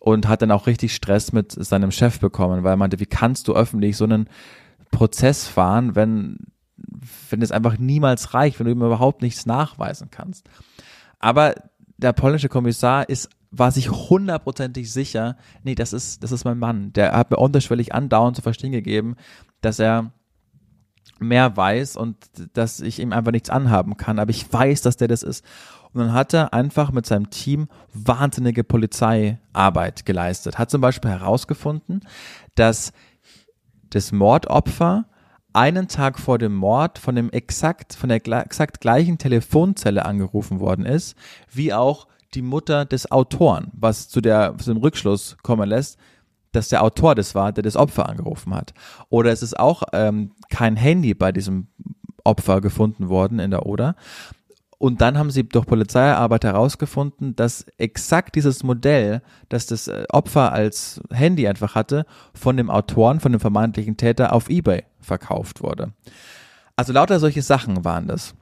[0.00, 3.46] Und hat dann auch richtig Stress mit seinem Chef bekommen, weil er meinte, wie kannst
[3.46, 4.28] du öffentlich so einen
[4.90, 6.38] Prozess fahren, wenn
[7.30, 10.48] wenn es einfach niemals reicht, wenn du ihm überhaupt nichts nachweisen kannst.
[11.18, 11.54] Aber
[11.96, 16.92] der polnische Kommissar ist war sich hundertprozentig sicher, nee, das ist, das ist mein Mann.
[16.94, 19.16] Der hat mir unterschwellig andauernd zu verstehen gegeben,
[19.60, 20.10] dass er
[21.18, 22.16] mehr weiß und
[22.54, 24.18] dass ich ihm einfach nichts anhaben kann.
[24.18, 25.44] Aber ich weiß, dass der das ist.
[25.92, 30.58] Und dann hat er einfach mit seinem Team wahnsinnige Polizeiarbeit geleistet.
[30.58, 32.00] Hat zum Beispiel herausgefunden,
[32.54, 32.92] dass
[33.90, 35.04] das Mordopfer
[35.52, 40.86] einen Tag vor dem Mord von dem exakt, von der exakt gleichen Telefonzelle angerufen worden
[40.86, 41.16] ist,
[41.50, 45.98] wie auch die Mutter des Autoren, was zu, der, zu dem Rückschluss kommen lässt,
[46.52, 48.74] dass der Autor das war, der das Opfer angerufen hat.
[49.08, 51.68] Oder es ist auch ähm, kein Handy bei diesem
[52.24, 53.96] Opfer gefunden worden in der Oder,
[54.82, 60.52] und dann haben sie durch Polizeiarbeit herausgefunden, dass exakt dieses Modell, das das äh, Opfer
[60.52, 65.92] als Handy einfach hatte, von dem Autoren, von dem vermeintlichen Täter auf eBay verkauft wurde.
[66.76, 68.34] Also lauter solche Sachen waren das.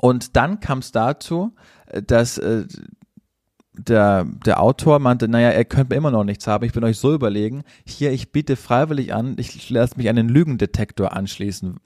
[0.00, 1.54] Und dann kam es dazu,
[1.86, 2.66] äh, dass äh,
[3.72, 6.98] der, der Autor meinte, naja, er könnte mir immer noch nichts haben, ich bin euch
[6.98, 11.78] so überlegen, hier, ich biete freiwillig an, ich lasse mich an den Lügendetektor anschließen.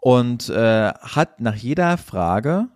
[0.00, 2.68] Und äh, hat nach jeder Frage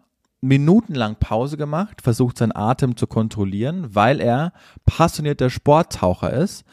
[0.42, 4.52] minutenlang Pause gemacht, versucht seinen Atem zu kontrollieren, weil er
[4.84, 6.64] passionierter Sporttaucher ist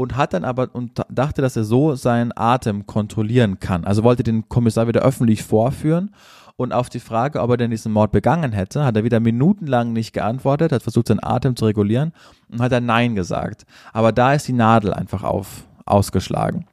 [0.00, 3.84] und hat dann aber und dachte, dass er so seinen Atem kontrollieren kann.
[3.84, 6.14] Also wollte den Kommissar wieder öffentlich vorführen
[6.56, 9.92] und auf die Frage, ob er denn diesen Mord begangen hätte, hat er wieder minutenlang
[9.92, 12.14] nicht geantwortet, hat versucht, seinen Atem zu regulieren
[12.50, 13.66] und hat dann Nein gesagt.
[13.92, 16.64] Aber da ist die Nadel einfach auf, ausgeschlagen.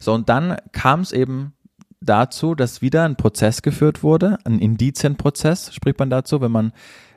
[0.00, 1.52] So, und dann kam es eben
[2.00, 6.72] dazu, dass wieder ein Prozess geführt wurde, ein Indizienprozess spricht man dazu, wenn man,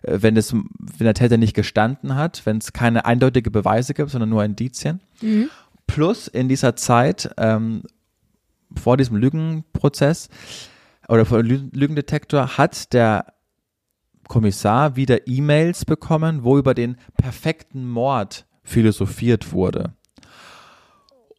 [0.08, 0.66] wenn es, wenn
[0.99, 4.99] der Täter nicht gestanden hat, wenn es keine eindeutige Beweise gibt, sondern nur Indizien.
[5.22, 5.49] Mhm.
[5.88, 7.84] Plus in dieser Zeit ähm,
[8.76, 10.30] vor diesem Lügenprozess
[11.08, 13.34] oder vor dem Lügendetektor hat der
[14.28, 19.93] Kommissar wieder E-Mails bekommen, wo über den perfekten Mord philosophiert wurde.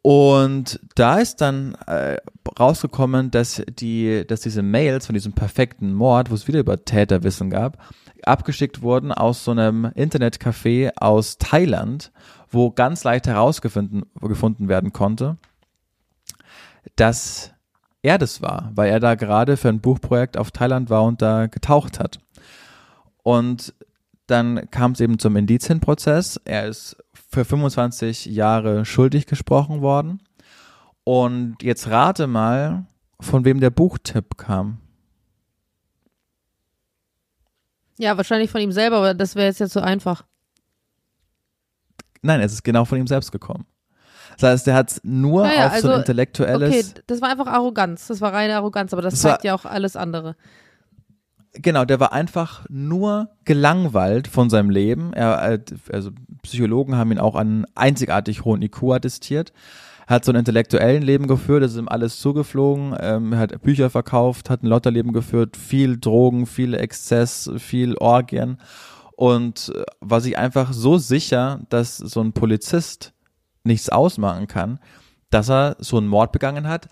[0.02, 2.18] Und da ist dann äh,
[2.60, 7.50] rausgekommen, dass die, dass diese Mails von diesem perfekten Mord, wo es wieder über Täterwissen
[7.50, 7.78] gab,
[8.26, 12.12] abgeschickt wurden aus so einem Internetcafé aus Thailand,
[12.50, 15.36] wo ganz leicht herausgefunden gefunden werden konnte,
[16.96, 17.52] dass
[18.02, 21.46] er das war, weil er da gerade für ein Buchprojekt auf Thailand war und da
[21.46, 22.20] getaucht hat.
[23.22, 23.74] Und
[24.26, 26.40] dann kam es eben zum Indizienprozess.
[26.44, 26.96] Er ist
[27.30, 30.22] für 25 Jahre schuldig gesprochen worden.
[31.04, 32.86] Und jetzt rate mal,
[33.20, 34.78] von wem der Buchtipp kam.
[37.98, 40.24] Ja, wahrscheinlich von ihm selber, aber das wäre jetzt ja zu einfach.
[42.22, 43.66] Nein, es ist genau von ihm selbst gekommen.
[44.38, 46.68] Das heißt, der hat nur naja, auf also, so ein also, intellektuelles.
[46.68, 48.06] Okay, das war einfach Arroganz.
[48.08, 50.36] Das war reine Arroganz, aber das, das zeigt ja auch alles andere.
[51.52, 55.14] Genau, der war einfach nur gelangweilt von seinem Leben.
[55.14, 56.10] Er, also
[56.42, 59.52] Psychologen haben ihn auch an einzigartig hohen IQ attestiert.
[60.06, 64.50] Hat so ein intellektuellen Leben geführt, es ist ihm alles zugeflogen, ähm, hat Bücher verkauft,
[64.50, 68.58] hat ein Lotterleben geführt, viel Drogen, viel Exzess, viel Orgien.
[69.16, 73.14] Und äh, war sich einfach so sicher, dass so ein Polizist
[73.64, 74.78] nichts ausmachen kann,
[75.30, 76.88] dass er so einen Mord begangen hat,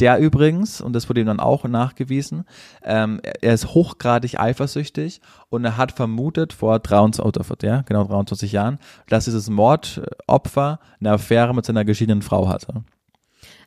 [0.00, 2.44] der übrigens, und das wurde ihm dann auch nachgewiesen,
[2.82, 5.20] ähm, er ist hochgradig eifersüchtig
[5.50, 8.78] und er hat vermutet vor 23, ja, genau 23 Jahren,
[9.08, 12.84] dass dieses Mordopfer eine Affäre mit seiner geschiedenen Frau hatte.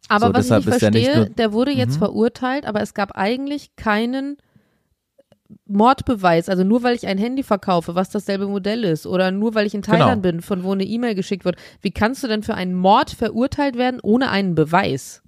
[0.07, 1.99] Aber so, was ich nicht verstehe, der, der wurde jetzt mhm.
[1.99, 4.37] verurteilt, aber es gab eigentlich keinen
[5.65, 9.65] Mordbeweis, also nur weil ich ein Handy verkaufe, was dasselbe Modell ist, oder nur weil
[9.65, 10.33] ich in Thailand genau.
[10.33, 13.77] bin, von wo eine E-Mail geschickt wird, wie kannst du denn für einen Mord verurteilt
[13.77, 15.21] werden ohne einen Beweis?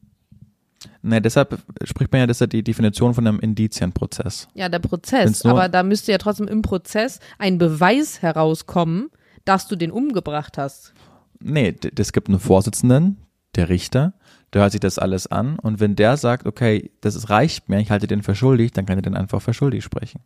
[1.06, 4.47] Ne, deshalb spricht man ja, das ist ja die Definition von einem Indizienprozess.
[4.54, 5.45] Ja, der Prozess.
[5.45, 9.10] Aber da müsste ja trotzdem im Prozess ein Beweis herauskommen,
[9.43, 10.93] dass du den umgebracht hast.
[11.41, 13.18] Nee, es gibt einen Vorsitzenden,
[13.56, 14.14] der Richter,
[14.54, 17.82] der hört sich das alles an und wenn der sagt, okay, das ist, reicht mir,
[17.82, 20.22] ich halte den für schuldig, dann kann er den einfach für schuldig sprechen.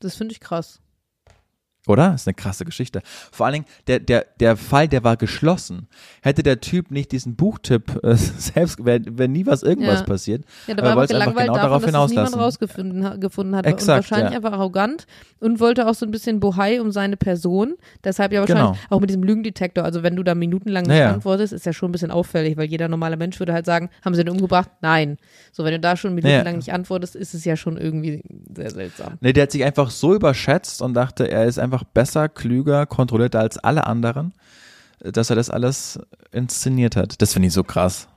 [0.00, 0.80] Das finde ich krass.
[1.86, 2.10] Oder?
[2.10, 3.00] Das ist eine krasse Geschichte.
[3.32, 5.88] Vor allen Dingen, der, der, der Fall, der war geschlossen.
[6.20, 10.04] Hätte der Typ nicht diesen Buchtipp äh, selbst, wäre wär nie was irgendwas Ja.
[10.06, 10.44] passiert.
[10.66, 13.56] Ja, Aber war er einfach gelangweilt genau davon, darauf dass es niemand rausgefunden ha- gefunden
[13.56, 14.36] hat Exakt, und wahrscheinlich ja.
[14.36, 15.06] einfach arrogant
[15.40, 17.74] und wollte auch so ein bisschen Bohai um seine Person.
[18.04, 18.76] Deshalb ja wahrscheinlich Genau.
[18.90, 19.82] auch mit diesem Lügendetektor.
[19.84, 21.12] Also wenn du da minutenlang nicht Ja, ja.
[21.14, 24.14] antwortest, ist ja schon ein bisschen auffällig, weil jeder normale Mensch würde halt sagen, haben
[24.14, 24.70] sie den umgebracht?
[24.82, 25.16] Nein.
[25.50, 26.56] So, wenn du da schon minutenlang Ja.
[26.58, 28.22] nicht antwortest, ist es ja schon irgendwie
[28.54, 29.14] sehr seltsam.
[29.20, 33.40] Nee, der hat sich einfach so überschätzt und dachte, er ist einfach besser, klüger, kontrollierter
[33.40, 34.32] als alle anderen,
[35.00, 35.98] dass er das alles
[36.32, 37.20] inszeniert hat.
[37.22, 38.08] Das finde ich so krass.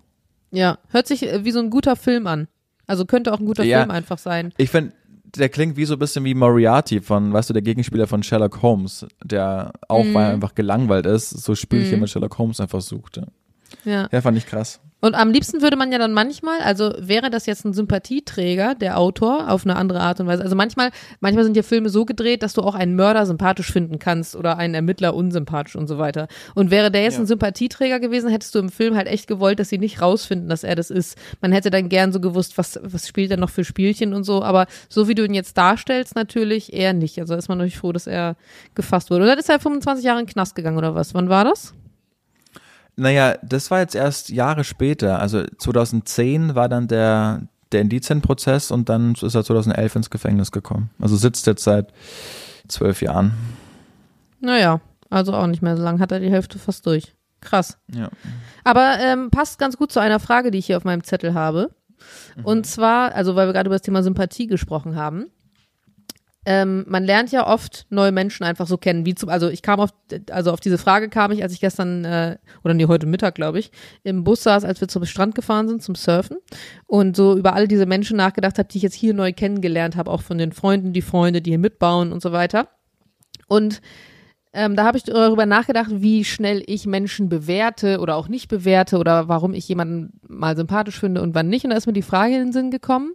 [0.51, 2.47] Ja, hört sich äh, wie so ein guter Film an.
[2.85, 3.79] Also könnte auch ein guter Ja.
[3.79, 4.53] Film einfach sein.
[4.57, 4.93] Ich finde,
[5.35, 8.61] der klingt wie so ein bisschen wie Moriarty von, weißt du, der Gegenspieler von Sherlock
[8.61, 12.01] Holmes, der auch, weil er einfach gelangweilt ist, so Spielchen Mhm.
[12.01, 13.27] mit Sherlock Holmes einfach suchte.
[13.85, 14.07] Ja.
[14.11, 14.79] Ja, fand ich krass.
[15.03, 18.97] Und am liebsten würde man ja dann manchmal, also wäre das jetzt ein Sympathieträger, der
[18.97, 20.41] Autor, auf eine andere Art und Weise.
[20.43, 23.99] Also manchmal, manchmal sind ja Filme so gedreht, dass du auch einen Mörder sympathisch finden
[23.99, 26.29] kannst oder einen Ermittler unsympathisch und so weiter.
[26.55, 27.19] Und wäre der jetzt Ja.
[27.19, 30.63] ein Sympathieträger gewesen, hättest du im Film halt echt gewollt, dass sie nicht rausfinden, dass
[30.63, 31.17] er das ist.
[31.41, 34.41] Man hätte dann gern so gewusst, was, was spielt er noch für Spielchen und so.
[34.41, 37.19] Aber so wie du ihn jetzt darstellst, natürlich eher nicht.
[37.19, 38.37] Also ist man natürlich froh, dass er
[38.73, 39.25] gefasst wurde.
[39.25, 41.13] Oder ist er 25 Jahre in den Knast gegangen oder was?
[41.13, 41.73] Wann war das?
[42.95, 45.19] Naja, das war jetzt erst Jahre später.
[45.19, 47.41] Also 2010 war dann der,
[47.71, 50.89] der Indizienprozess und dann ist er 2011 ins Gefängnis gekommen.
[50.99, 51.91] Also sitzt jetzt seit
[52.67, 53.33] zwölf Jahren.
[54.39, 57.15] Naja, also auch nicht mehr so lang, hat er die Hälfte fast durch.
[57.41, 57.77] Krass.
[57.93, 58.09] Ja.
[58.63, 61.71] Aber ähm, passt ganz gut zu einer Frage, die ich hier auf meinem Zettel habe.
[62.37, 62.45] Mhm.
[62.45, 65.27] Und zwar, also weil wir gerade über das Thema Sympathie gesprochen haben.
[66.45, 69.79] Ähm, man lernt ja oft neue Menschen einfach so kennen, wie zum, also ich kam
[69.79, 69.91] auf,
[70.29, 73.59] also auf diese Frage kam ich, als ich gestern, äh, oder nee, heute Mittag, glaube
[73.59, 73.71] ich,
[74.03, 76.37] im Bus saß, als wir zum Strand gefahren sind, zum Surfen
[76.85, 80.11] und so über all diese Menschen nachgedacht habe, die ich jetzt hier neu kennengelernt habe,
[80.11, 82.67] auch von den Freunden, die Freunde, die hier mitbauen und so weiter.
[83.47, 83.81] Und
[84.55, 88.99] ähm, da habe ich darüber nachgedacht, wie schnell ich Menschen bewerte oder auch nicht bewerte
[88.99, 91.63] oder warum ich jemanden mal sympathisch finde und wann nicht.
[91.63, 93.13] Und da ist mir die Frage in den Sinn gekommen,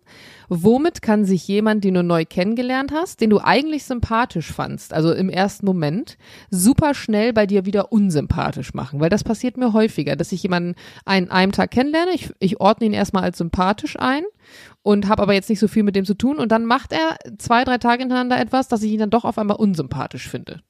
[0.48, 5.12] womit kann sich jemand, den du neu kennengelernt hast, den du eigentlich sympathisch fandst, also
[5.12, 6.18] im ersten Moment,
[6.50, 9.00] super schnell bei dir wieder unsympathisch machen?
[9.00, 10.74] Weil das passiert mir häufiger, dass ich jemanden
[11.04, 14.24] an einem Tag kennenlerne, ich, ich ordne ihn erstmal als sympathisch ein
[14.82, 17.16] und habe aber jetzt nicht so viel mit dem zu tun und dann macht er
[17.38, 20.62] zwei, drei Tage hintereinander etwas, dass ich ihn dann doch auf einmal unsympathisch finde.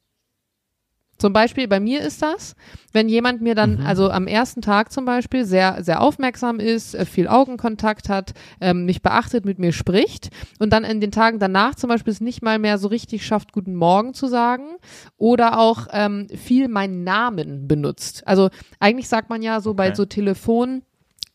[1.19, 2.55] Zum Beispiel bei mir ist das,
[2.93, 7.05] wenn jemand mir dann, also am ersten Tag zum Beispiel, sehr, sehr aufmerksam ist, äh,
[7.05, 11.75] viel Augenkontakt hat, ähm, mich beachtet, mit mir spricht und dann in den Tagen danach
[11.75, 14.77] zum Beispiel es nicht mal mehr so richtig schafft, guten Morgen zu sagen
[15.17, 18.27] oder auch ähm, viel meinen Namen benutzt.
[18.27, 18.49] Also
[18.79, 19.97] eigentlich sagt man ja so bei Okay.
[19.97, 20.83] so Telefon,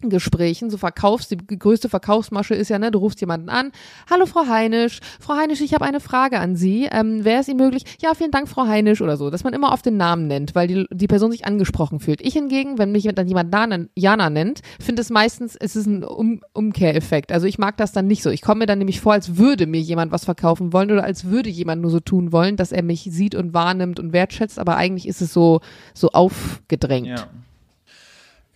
[0.09, 3.71] Gesprächen, so Verkaufs, die größte Verkaufsmasche ist ja, ne, du rufst jemanden an,
[4.09, 7.59] hallo Frau Heinisch, Frau Heinisch, ich habe eine Frage an Sie, ähm, wäre es Ihnen
[7.59, 10.55] möglich, ja, vielen Dank, Frau Heinisch oder so, dass man immer auf den Namen nennt,
[10.55, 12.21] weil die, die Person sich angesprochen fühlt.
[12.21, 13.53] Ich hingegen, wenn mich dann jemand
[13.95, 18.07] Jana nennt, finde es meistens, es ist ein um Umkehreffekt, also ich mag das dann
[18.07, 20.91] nicht so, ich komme mir dann nämlich vor, als würde mir jemand was verkaufen wollen
[20.91, 24.13] oder als würde jemand nur so tun wollen, dass er mich sieht und wahrnimmt und
[24.13, 25.61] wertschätzt, aber eigentlich ist es so,
[25.93, 27.07] so aufgedrängt.
[27.07, 27.27] Ja.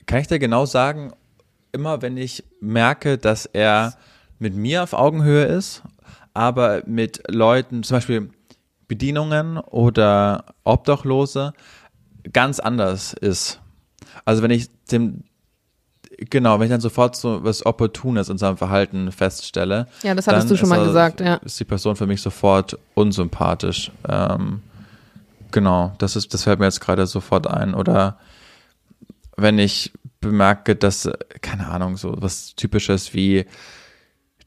[0.08, 1.12] Kann ich dir genau sagen,
[1.72, 3.94] immer wenn ich merke, dass er
[4.40, 5.84] mit mir auf Augenhöhe ist,
[6.34, 8.30] aber mit Leuten, zum Beispiel
[8.88, 11.54] Bedienungen oder Obdachlose,
[12.32, 13.60] ganz anders ist.
[14.26, 15.24] Also wenn ich dem,
[16.18, 20.52] genau, wenn ich dann sofort so was Opportunes in seinem Verhalten feststelle, Ja, das hattest
[20.52, 21.36] du schon ist mal er- gesagt, ja.
[21.36, 23.92] Ist die Person für mich sofort unsympathisch.
[24.08, 24.62] Ähm,
[25.52, 27.74] genau, das ist, das fällt mir jetzt gerade sofort ein.
[27.74, 28.18] Oder
[29.36, 33.46] wenn ich bemerke, dass, äh, keine Ahnung, so was Typisches wie,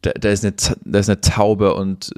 [0.03, 0.55] da, da, ist, eine,
[0.85, 2.13] da ist eine Taube und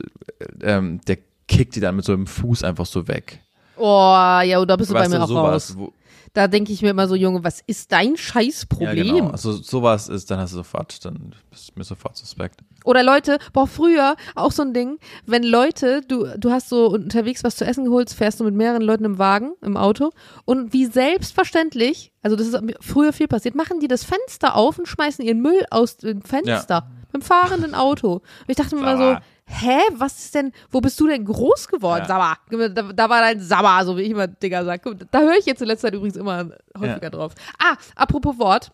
[0.63, 3.41] äh, ähm, der kickt die dann mit so einem Fuß einfach so weg.
[3.77, 5.75] Oh, ja, da bist du bei Weißt mir du, auch sowas, raus.
[5.77, 5.93] wo,
[6.35, 9.17] Da denke ich mir immer so, Junge, was ist dein ja, Scheißproblem?
[9.17, 9.31] genau.
[9.31, 12.61] Also sowas ist, dann hast du sofort, dann bist du mir sofort suspekt.
[12.85, 17.45] Oder Leute, boah, früher auch so ein Ding, wenn Leute, du, du hast so unterwegs
[17.45, 20.11] was zu essen geholt, fährst du mit mehreren Leuten im Wagen, im Auto
[20.47, 24.89] und wie selbstverständlich, also das ist früher viel passiert, machen die das Fenster auf und
[24.89, 28.15] schmeißen ihren Müll aus dem Fenster mit dem fahrenden Auto.
[28.15, 29.17] Und ich dachte mir immer so.
[29.53, 32.05] Hä, was ist denn, wo bist du denn groß geworden?
[32.09, 32.37] Ja.
[32.49, 32.69] Sabber.
[32.71, 34.83] Da, da war dein Sabber, so wie ich immer Digga sag.
[34.83, 37.11] Guck, Da höre ich jetzt in letzter Zeit übrigens immer häufiger Ja.
[37.11, 37.33] drauf.
[37.59, 38.73] Ah, apropos Wort.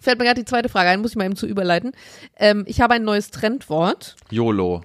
[0.00, 1.92] Fällt mir gerade die zweite Frage ein, muss ich mal eben zu überleiten.
[2.36, 4.16] Ähm, ich habe ein neues Trendwort.
[4.30, 4.82] YOLO.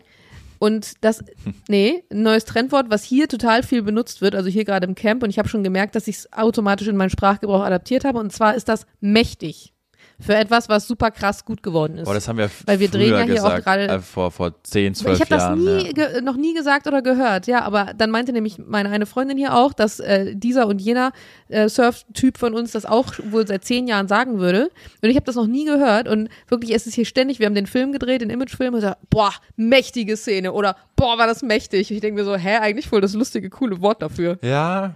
[0.59, 1.23] Und das,
[1.69, 5.23] nee, ein neues Trendwort, was hier total viel benutzt wird, also hier gerade im Camp,
[5.23, 8.32] und ich habe schon gemerkt, dass ich es automatisch in meinen Sprachgebrauch adaptiert habe, und
[8.34, 9.73] zwar ist das mächtig
[10.20, 12.05] für etwas, was super krass gut geworden ist.
[12.05, 14.93] Boah, das haben wir Weil wir drehen ja hier auch gerade- äh, vor, vor 10,
[14.95, 15.63] 12 ich habe das Jahren.
[15.63, 15.91] nie, ja.
[15.93, 19.55] ge noch nie gesagt oder gehört, ja, aber dann meinte nämlich meine eine Freundin hier
[19.55, 21.11] auch, dass äh, dieser und jener
[21.47, 24.70] äh, Surf-Typ von uns das auch wohl seit zehn Jahren sagen würde.
[25.01, 27.55] Und ich habe das noch nie gehört und wirklich es ist hier ständig, wir haben
[27.55, 31.91] den Film gedreht, den Imagefilm und gesagt, boah, mächtige Szene oder boah, war das mächtig.
[31.91, 34.38] Ich denke mir so, hä, eigentlich voll das lustige, coole Wort dafür.
[34.41, 34.95] Ja,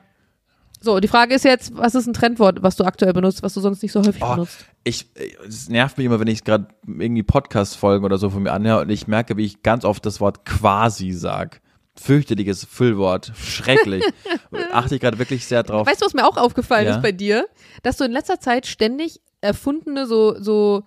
[0.83, 3.61] So, die Frage ist jetzt, was ist ein Trendwort, was du aktuell benutzt, was du
[3.61, 4.65] sonst nicht so häufig Oh, benutzt?
[4.83, 5.07] ich,
[5.47, 8.89] es nervt mich immer, wenn ich gerade irgendwie Podcast-Folgen oder so von mir anhöre und
[8.89, 11.61] ich merke, wie ich ganz oft das Wort quasi sag.
[11.95, 13.31] Fürchterliches Füllwort.
[13.37, 14.03] Schrecklich.
[14.73, 15.87] Achte ich gerade wirklich sehr drauf.
[15.87, 16.95] Weißt du, was mir auch aufgefallen Ja.
[16.97, 17.47] ist bei dir?
[17.83, 20.83] Dass du in letzter Zeit ständig erfundene so, so,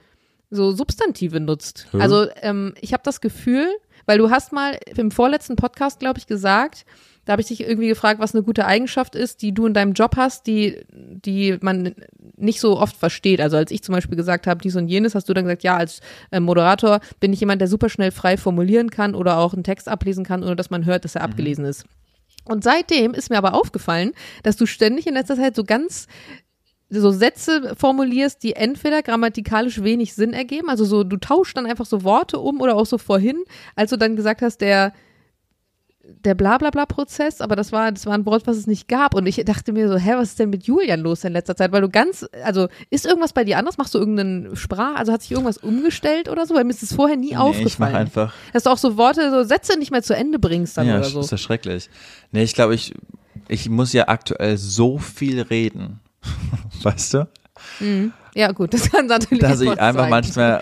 [0.51, 1.87] so Substantive nutzt.
[1.93, 2.03] Hm?
[2.03, 3.69] Also ähm, ich habe das Gefühl,
[4.05, 6.85] weil du hast mal im vorletzten Podcast, glaube ich, gesagt,
[7.27, 9.93] da habe ich dich irgendwie gefragt, was eine gute Eigenschaft ist, die du in deinem
[9.93, 11.95] Job hast, die, die man
[12.37, 13.41] nicht so oft versteht.
[13.41, 15.77] Also als ich zum Beispiel gesagt habe, dies und jenes, hast du dann gesagt, ja,
[15.77, 16.01] als
[16.31, 19.89] äh, Moderator bin ich jemand, der super schnell frei formulieren kann oder auch einen Text
[19.89, 21.85] ablesen kann, ohne dass man hört, dass er abgelesen ist.
[22.45, 24.13] Und seitdem ist mir aber aufgefallen,
[24.45, 26.07] dass du ständig in letzter Zeit so ganz
[26.89, 31.87] so Sätze formulierst, die entweder grammatikalisch wenig Sinn ergeben, also so du tauschst dann einfach
[31.87, 33.43] so Worte um oder auch so vorhin,
[33.75, 34.93] als du dann gesagt hast, der
[36.25, 39.15] der Blablabla-Prozess, aber das war, das war ein Wort, was es nicht gab.
[39.15, 41.73] Und ich dachte mir so, hä, was ist denn mit Julian los in letzter Zeit?
[41.73, 43.79] Weil du ganz, also ist irgendwas bei dir anders?
[43.79, 46.55] Machst du irgendeinen Sprach, also hat sich irgendwas umgestellt oder so?
[46.55, 47.93] Weil mir ist es vorher nie nee, ich aufgefallen.
[47.93, 48.35] mache einfach.
[48.53, 51.05] Dass du auch so Worte, so Sätze nicht mehr zu Ende bringst dann ja, oder
[51.05, 51.21] so.
[51.21, 51.91] ist ja schrecklich.
[52.33, 52.95] Nee, ich glaube, ich,
[53.49, 56.01] ich muss ja aktuell so viel reden.
[56.83, 57.29] weißt du?
[58.35, 60.11] Ja, gut, das kann natürlich Dass ich einfach sein.
[60.11, 60.61] manchmal.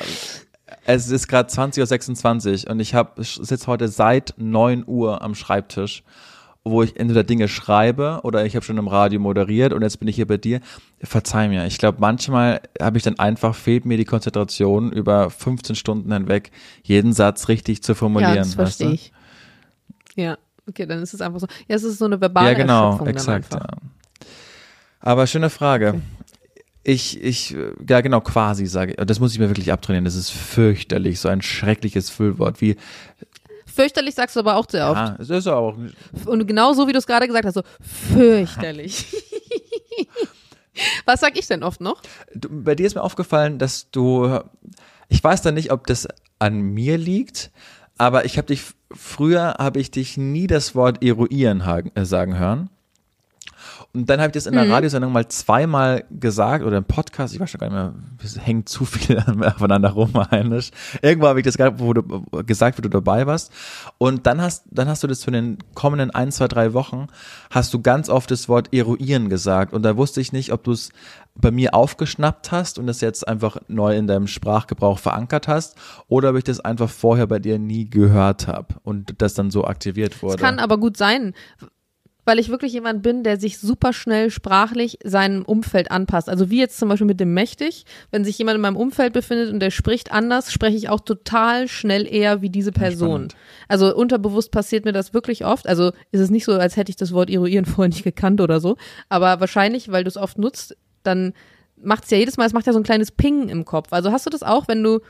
[0.87, 6.03] Es ist gerade 20.26 Uhr und ich habe sitze heute seit 9 Uhr am Schreibtisch,
[6.64, 10.09] wo ich entweder Dinge schreibe oder ich habe schon im Radio moderiert und jetzt bin
[10.09, 10.61] ich hier bei dir.
[11.03, 15.77] Verzeih mir, ich glaube, manchmal habe ich dann einfach, fehlt mir die Konzentration über 15
[15.77, 16.51] Stunden hinweg,
[16.83, 18.35] jeden Satz richtig zu formulieren.
[18.35, 18.85] Ja, das weißt du?
[18.85, 19.12] verstehe ich.
[20.16, 21.47] Ja, okay, dann ist es einfach so.
[21.68, 23.53] Ja, es ist so eine verbale Ja, genau, exakt.
[23.53, 23.66] Ja.
[25.01, 26.01] Aber schöne Frage.
[26.85, 27.57] Ich, ich,
[27.89, 29.07] ja genau, quasi sage ich.
[29.07, 30.05] Das muss ich mir wirklich abtrainieren.
[30.05, 32.61] Das ist fürchterlich, so ein schreckliches Füllwort.
[32.61, 32.76] Wie,
[33.74, 34.97] Fürchterlich sagst du aber auch sehr oft.
[34.97, 35.76] ja, es ist auch,
[36.26, 39.07] Und genau so, wie du es gerade gesagt hast, so fürchterlich.
[41.05, 42.01] Was sag ich denn oft noch?
[42.35, 44.41] du, bei dir ist mir aufgefallen, dass du,
[45.09, 46.07] ich weiß dann nicht, ob das
[46.39, 47.51] an mir liegt,
[47.99, 48.62] aber ich habe dich,
[48.93, 51.61] früher habe ich dich nie das Wort eruieren
[51.95, 52.70] äh, sagen hören.
[53.95, 57.39] Und dann habe ich das in der Radiosendung mal zweimal gesagt oder im Podcast, ich
[57.39, 60.73] weiß schon gar nicht mehr, es hängt zu viel aufeinander rum eigentlich.
[61.01, 62.03] Irgendwo habe ich das gesagt, wo du
[62.45, 63.53] gesagt, wo du dabei warst.
[63.99, 67.07] Und dann hast, dann hast du das für den kommenden ein, zwei, drei Wochen,
[67.51, 69.73] hast du ganz oft das Wort eruieren gesagt.
[69.73, 70.91] Und da wusste ich nicht, ob du es
[71.37, 75.77] bei mir aufgeschnappt hast und das jetzt einfach neu in deinem Sprachgebrauch verankert hast
[76.07, 79.65] oder ob ich das einfach vorher bei dir nie gehört habe und das dann so
[79.65, 80.37] aktiviert wurde.
[80.37, 81.35] Es kann aber gut sein,
[82.25, 86.29] weil ich wirklich jemand bin, der sich super schnell sprachlich seinem Umfeld anpasst.
[86.29, 87.85] Also wie jetzt zum Beispiel mit dem Mächtig.
[88.11, 91.68] Wenn sich jemand in meinem Umfeld befindet und der spricht anders, spreche ich auch total
[91.68, 93.09] schnell eher wie diese Person.
[93.09, 93.37] spannend.
[93.68, 95.66] Also unterbewusst passiert mir das wirklich oft.
[95.66, 98.61] Also ist es nicht so, als hätte ich das Wort eruieren vorher nicht gekannt oder
[98.61, 98.77] so.
[99.09, 101.35] Aber wahrscheinlich, weil du es oft nutzt, dann
[101.77, 103.93] macht es ja jedes Mal, es macht ja so ein kleines Ping im Kopf.
[103.93, 105.01] Also hast du das auch, wenn du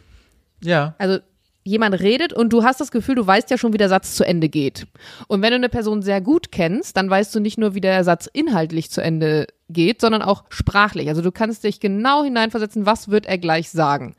[0.62, 0.94] ja.
[0.98, 1.18] also
[1.64, 4.24] jemand redet und du hast das Gefühl, du weißt ja schon, wie der Satz zu
[4.24, 4.86] Ende geht.
[5.28, 8.04] Und wenn du eine Person sehr gut kennst, dann weißt du nicht nur, wie der
[8.04, 11.08] Satz inhaltlich zu Ende geht, sondern auch sprachlich.
[11.08, 14.14] Also du kannst dich genau hineinversetzen, was wird er gleich sagen.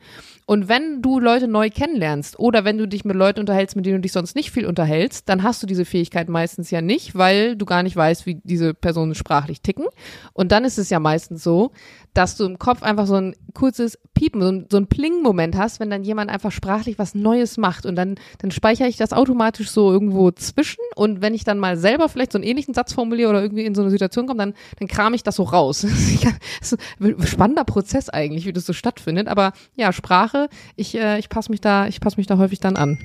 [0.48, 3.96] Und wenn du Leute neu kennenlernst oder wenn du dich mit Leuten unterhältst, mit denen
[3.96, 7.56] du dich sonst nicht viel unterhältst, dann hast du diese Fähigkeit meistens ja nicht, weil
[7.56, 9.86] du gar nicht weißt, wie diese Personen sprachlich ticken.
[10.34, 11.72] Und dann ist es ja meistens so,
[12.14, 15.80] dass du im Kopf einfach so ein kurzes Piepen, so ein, so ein Pling-Moment hast,
[15.80, 17.84] wenn dann jemand einfach sprachlich was Neues macht.
[17.84, 20.80] Und dann, dann speichere ich das automatisch so irgendwo zwischen.
[20.94, 23.74] Und wenn ich dann mal selber vielleicht so einen ähnlichen Satz formuliere oder irgendwie in
[23.74, 25.82] so eine Situation komme, dann, dann kram ich das so raus.
[26.60, 29.28] das ist ein spannender Prozess eigentlich, wie das so stattfindet.
[29.28, 32.76] Aber ja, Sprache, ich, äh, ich passe mich da, ich passe mich da häufig dann
[32.76, 32.98] an.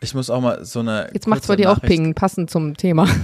[0.00, 1.10] Ich muss auch mal so eine.
[1.12, 3.06] Jetzt macht's bei dir auch Pingen, passend zum Thema.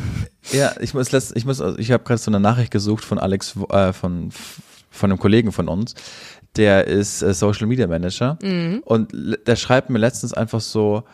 [0.53, 3.95] Ja, ich muss, ich muss, ich habe gerade so eine Nachricht gesucht von Alex, äh,
[3.95, 4.31] von
[4.91, 5.95] von einem Kollegen von uns,
[6.57, 8.83] der ist äh, Social Media Manager Mhm.
[8.85, 9.13] und
[9.47, 11.05] der schreibt mir letztens einfach so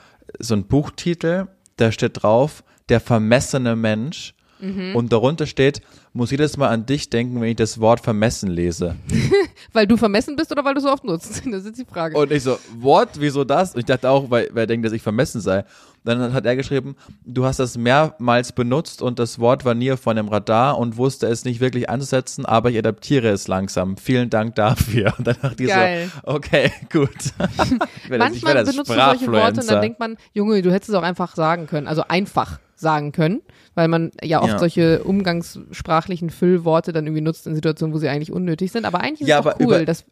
[0.41, 4.97] so ein Buchtitel, da steht drauf, der vermessene Mensch Mhm.
[4.97, 5.83] und darunter steht,
[6.13, 8.97] muss jedes Mal an dich denken, wenn ich das Wort vermessen lese.
[9.73, 11.43] Weil du vermessen bist oder weil du so oft nutzt?
[11.51, 12.17] Das ist die Frage.
[12.17, 13.09] Und ich so, what?
[13.19, 13.75] Wieso das?
[13.75, 15.65] Und ich dachte auch, weil, weil er denkt, dass ich vermessen sei.
[16.05, 20.17] Dann hat er geschrieben, du hast das mehrmals benutzt und das Wort war nie von
[20.17, 23.97] dem Radar und wusste es nicht wirklich anzusetzen, aber ich adaptiere es langsam.
[23.97, 25.13] Vielen Dank dafür.
[25.19, 26.11] Und dann dachte ich Geil.
[26.15, 27.11] so, okay, gut.
[27.11, 30.95] ich ich Manchmal benutzt du solche Worte und dann denkt man, Junge, du hättest es
[30.95, 31.87] auch einfach sagen können.
[31.87, 33.41] Also einfach sagen können,
[33.75, 34.59] weil man ja oft Ja.
[34.59, 38.85] solche umgangssprachlichen Füllworte dann irgendwie nutzt in Situationen, wo sie eigentlich unnötig sind.
[38.85, 39.85] Aber eigentlich ist Ja, es cool.
[39.85, 40.05] dass,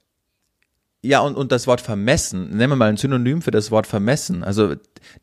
[1.02, 4.42] Ja, und, und das Wort vermessen, nennen wir mal ein Synonym für das Wort vermessen.
[4.44, 4.74] Also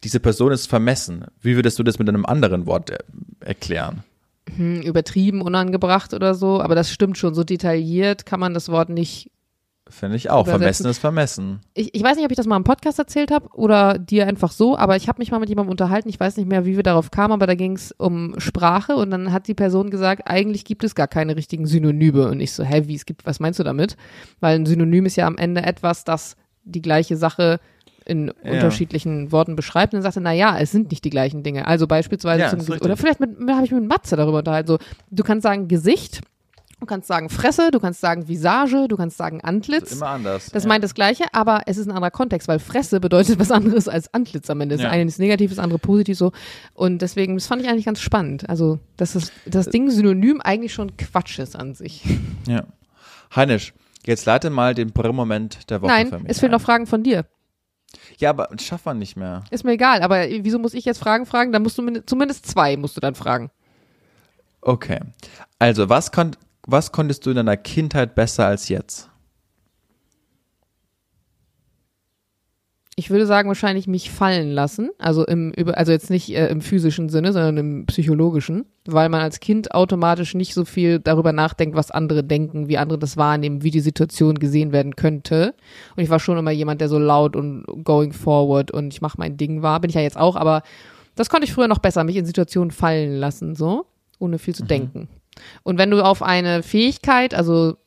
[0.04, 1.26] diese Person ist vermessen.
[1.42, 2.98] Wie würdest du das mit einem anderen Wort äh,
[3.42, 4.04] erklären?
[4.56, 6.62] hm, übertrieben, unangebracht oder so.
[6.62, 7.34] Aber das stimmt schon.
[7.34, 9.32] So detailliert kann man das Wort nicht
[9.88, 10.48] Finde ich auch.
[10.48, 11.60] Vermessen ist vermessen.
[11.76, 14.52] ich, ich weiß nicht, ob ich das mal im Podcast erzählt habe oder dir einfach
[14.52, 16.82] so, aber ich habe mich mal mit jemandem unterhalten, ich weiß nicht mehr, wie wir
[16.82, 20.66] darauf kamen, aber da ging es um Sprache und dann hat die Person gesagt, eigentlich
[20.66, 23.60] gibt es gar keine richtigen Synonyme und ich so, hä, wie es gibt, was meinst
[23.60, 23.96] du damit?
[24.40, 27.60] Weil ein Synonym ist ja am Ende etwas, das die gleiche Sache
[28.08, 28.54] in Ja.
[28.54, 31.68] unterschiedlichen Worten beschreibt und dann sagte, na ja, es sind nicht die gleichen Dinge.
[31.68, 32.86] Also beispielsweise Ja, zum ist Ges- richtig.
[32.86, 34.78] oder vielleicht habe ich mit Matze darüber unterhalten, so,
[35.12, 36.22] du kannst sagen Gesicht,
[36.80, 39.94] du kannst sagen Fresse, du kannst sagen Visage, du kannst sagen Antlitz.
[39.94, 40.50] Immer anders.
[40.52, 40.70] Das ja.
[40.70, 44.14] meint das Gleiche, aber es ist ein anderer Kontext, weil Fresse bedeutet was anderes als
[44.14, 44.76] Antlitz am Ende.
[44.76, 44.90] Das Ja.
[44.92, 46.32] eine ist negativ, das andere positiv so.
[46.74, 48.50] Und deswegen, das fand ich eigentlich ganz spannend.
[48.50, 52.04] Also, dass das, das Ding Synonym eigentlich schon Quatsch ist an sich.
[52.48, 52.64] Ja.
[53.36, 53.74] Heinisch,
[54.06, 56.58] jetzt leite mal den Brillmoment der Woche für Nein, mich es fehlen ein.
[56.58, 57.26] noch Fragen von dir.
[58.20, 59.44] Ja, aber das schafft man nicht mehr.
[59.50, 61.52] Ist mir egal, aber wieso muss ich jetzt Fragen fragen?
[61.52, 63.50] Dann musst du min- zumindest zwei musst du dann fragen.
[64.62, 65.00] Okay.
[65.60, 66.32] Also, was, kon
[66.66, 69.10] was konntest du in deiner Kindheit besser als jetzt?
[72.98, 74.90] Ich würde sagen, wahrscheinlich mich fallen lassen.
[74.98, 79.42] Also im also jetzt nicht äh, im physischen Sinne, sondern im psychologischen, weil man als
[79.42, 83.72] Kind automatisch nicht so viel darüber nachdenkt, was andere denken, wie andere das wahrnehmen, wie
[83.72, 85.56] die Situation gesehen werden könnte.
[85.98, 89.18] Und ich war schon immer jemand, der so laut und going forward und ich mache
[89.18, 89.82] mein Ding war.
[89.82, 90.64] Bin ich ja jetzt auch, aber
[91.16, 93.88] das konnte ich früher noch besser, mich in Situationen fallen lassen, so,
[94.20, 95.10] ohne viel zu denken.
[95.64, 97.78] Und wenn du auf eine Fähigkeit, also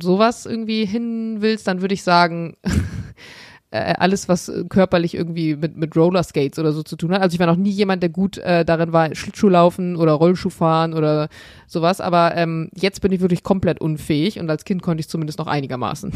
[0.00, 2.56] sowas irgendwie hin willst, dann würde ich sagen,
[3.70, 7.22] äh, alles, was äh, körperlich irgendwie mit, mit Rollerskates oder so zu tun hat.
[7.22, 11.28] Also ich war noch nie jemand, der gut äh, darin war, Schlittschuhlaufen oder Rollschuhfahren oder
[11.66, 15.38] sowas, aber ähm, jetzt bin ich wirklich komplett unfähig und als Kind konnte ich zumindest
[15.38, 16.12] noch einigermaßen.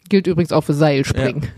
[0.08, 1.42] Gilt übrigens auch für Seilspringen.
[1.42, 1.48] Ja,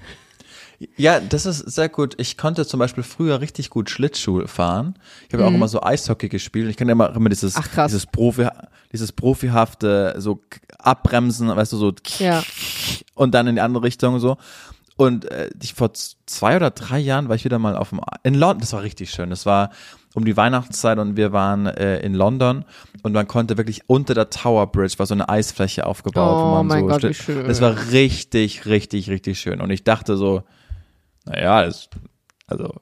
[1.29, 2.15] das ist sehr gut.
[2.19, 4.95] Ich konnte zum Beispiel früher richtig gut Schlittschuh fahren.
[5.29, 6.69] Ich habe ja auch immer so Eishockey gespielt.
[6.69, 7.63] Ich kann immer, immer dieses, Mhm.
[7.77, 8.49] Ach, dieses Profi,
[8.93, 10.41] dieses profihafte, so
[10.79, 12.43] abbremsen, weißt du, so Ja.
[13.15, 14.37] und dann in die andere Richtung so.
[14.97, 18.35] Und äh, ich vor zwei oder drei Jahren war ich wieder mal auf dem in
[18.35, 18.61] London.
[18.61, 19.31] Das war richtig schön.
[19.31, 19.71] Das war
[20.15, 22.65] um die Weihnachtszeit und wir waren äh, in London
[23.03, 26.37] und man konnte wirklich unter der Tower Bridge war so eine Eisfläche aufgebaut.
[26.39, 27.45] Oh wo man mein so Gott, wie schön.
[27.49, 29.61] Das war richtig, richtig, richtig schön.
[29.61, 30.45] Und ich dachte so,
[31.25, 31.89] naja, das,
[32.47, 32.73] also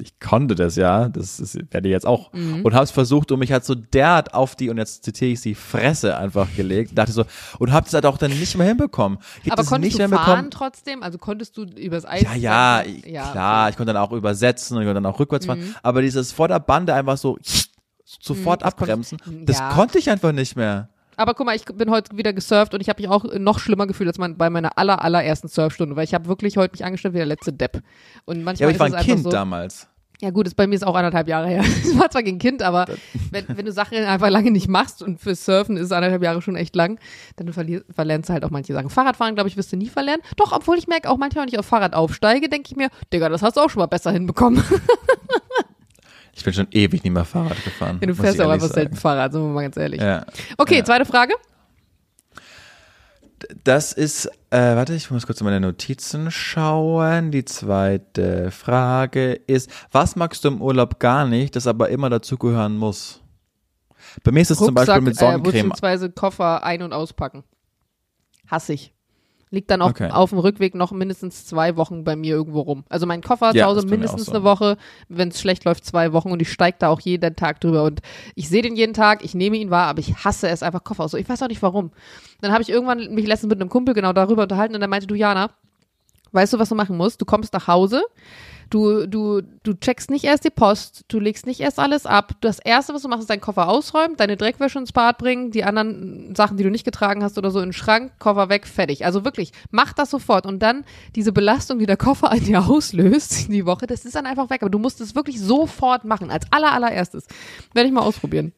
[0.00, 2.32] ich konnte das ja, das ist, werde ich jetzt auch.
[2.32, 2.62] Mhm.
[2.64, 5.40] Und habe es versucht und mich hat so derart auf die, und jetzt zitiere ich
[5.40, 6.96] sie, Fresse einfach gelegt.
[6.96, 7.24] Dachte so,
[7.58, 9.18] und habe es halt auch dann nicht mehr hinbekommen.
[9.42, 10.50] Ich hab Aber das konntest nicht du mehr fahren bekommen.
[10.52, 11.02] trotzdem?
[11.02, 12.22] Also konntest du übers Eis?
[12.22, 15.46] Ja, ja, ich- klar, ich konnte dann auch übersetzen und ich konnte dann auch rückwärts
[15.46, 15.50] Mhm.
[15.50, 15.74] fahren.
[15.82, 17.36] Aber dieses vor der Bande einfach so
[18.04, 19.70] sofort das konntest- abbremsen, das ja.
[19.72, 20.90] konnte ich einfach nicht mehr.
[21.18, 23.88] Aber guck mal, ich bin heute wieder gesurft und ich habe mich auch noch schlimmer
[23.88, 27.12] gefühlt als mein, bei meiner aller, allerersten Surfstunde, weil ich habe wirklich heute mich angestellt
[27.12, 27.82] wie der letzte Depp.
[28.24, 29.88] Und manchmal Ja, aber ich ist war ein einfach Kind so, damals.
[30.20, 31.64] Ja gut, ist bei mir ist auch anderthalb Jahre her.
[31.82, 32.86] Es war zwar kein Kind, aber
[33.32, 36.54] wenn, wenn du Sachen einfach lange nicht machst und für Surfen ist anderthalb Jahre schon
[36.54, 37.00] echt lang,
[37.34, 38.88] dann verlernst du halt auch manche Sachen.
[38.88, 40.22] Fahrradfahren, glaube ich, wirst du nie verlernen.
[40.36, 43.28] Doch, obwohl ich merke, auch manchmal, wenn ich auf Fahrrad aufsteige, denke ich mir, Digga,
[43.28, 44.62] das hast du auch schon mal besser hinbekommen.
[46.38, 47.98] Ich bin schon ewig nicht mehr Fahrrad gefahren.
[48.00, 48.94] Ja, du fährst auch einfach selten.
[48.96, 50.00] Fahrrad, sind wir mal ganz ehrlich.
[50.00, 50.24] Ja.
[50.56, 50.84] Okay, Ja.
[50.84, 51.34] zweite Frage.
[53.62, 57.30] Das ist, äh, warte, ich muss kurz in meine Notizen schauen.
[57.30, 62.76] Die zweite Frage ist, was magst du im Urlaub gar nicht, das aber immer dazugehören
[62.76, 63.20] muss?
[64.24, 65.42] Bei mir ist es zum Beispiel mit äh, Sonnencreme.
[65.52, 67.44] beziehungsweise Koffer ein- und auspacken.
[68.48, 68.92] Hasse ich.
[69.50, 70.10] Liegt dann auch Okay.
[70.10, 72.84] auf dem Rückweg noch mindestens zwei Wochen bei mir irgendwo rum.
[72.88, 74.32] Also mein Koffer zu Ja, Hause bei mir mindestens so.
[74.32, 74.76] eine Woche,
[75.08, 78.00] wenn es schlecht läuft, zwei Wochen und ich steige da auch jeden Tag drüber und
[78.34, 81.04] ich sehe den jeden Tag, ich nehme ihn wahr, aber ich hasse es einfach Koffer
[81.04, 81.12] aus.
[81.12, 81.90] So, ich weiß auch nicht warum.
[82.40, 85.06] Dann habe ich irgendwann mich letztens mit einem Kumpel genau darüber unterhalten und er meinte,
[85.06, 85.50] du Jana,
[86.32, 87.20] weißt du, was du machen musst?
[87.20, 88.02] Du kommst nach Hause,
[88.70, 92.32] du, du, du checkst nicht erst die Post, du legst nicht erst alles ab.
[92.40, 95.64] Das erste, was du machst, ist deinen Koffer ausräumen, deine Dreckwäsche ins Bad bringen, die
[95.64, 99.04] anderen Sachen, die du nicht getragen hast oder so in den Schrank, Koffer weg, fertig.
[99.04, 103.48] Also wirklich, mach das sofort und dann diese Belastung, die der Koffer an dir auslöst,
[103.52, 104.62] die Woche, das ist dann einfach weg.
[104.62, 107.26] Aber du musst es wirklich sofort machen, als aller, allererstes.
[107.74, 108.52] Werde ich mal ausprobieren.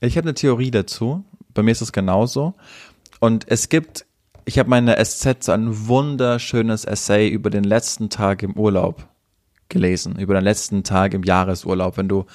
[0.00, 1.24] Ich habe eine Theorie dazu.
[1.54, 2.54] Bei mir ist es genauso.
[3.18, 4.04] Und es gibt,
[4.44, 9.08] ich habe meine SZ ein wunderschönes Essay über den letzten Tag im Urlaub
[9.68, 12.26] gelesen, über den letzten Tag im Jahresurlaub, wenn du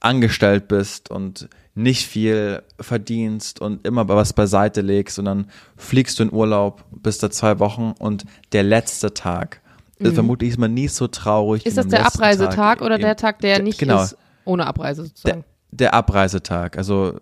[0.00, 5.46] angestellt bist und nicht viel verdienst und immer was beiseite legst und dann
[5.76, 9.60] fliegst du in Urlaub, bist da zwei Wochen und der letzte Tag.
[9.98, 10.14] Mhm.
[10.14, 11.66] Vermutlich ist man nie so traurig.
[11.66, 15.44] Ist das der Abreisetag Tag oder der Tag, der nicht genau, ist ohne Abreise sozusagen?
[15.70, 16.78] Der, der Abreisetag.
[16.78, 17.18] Also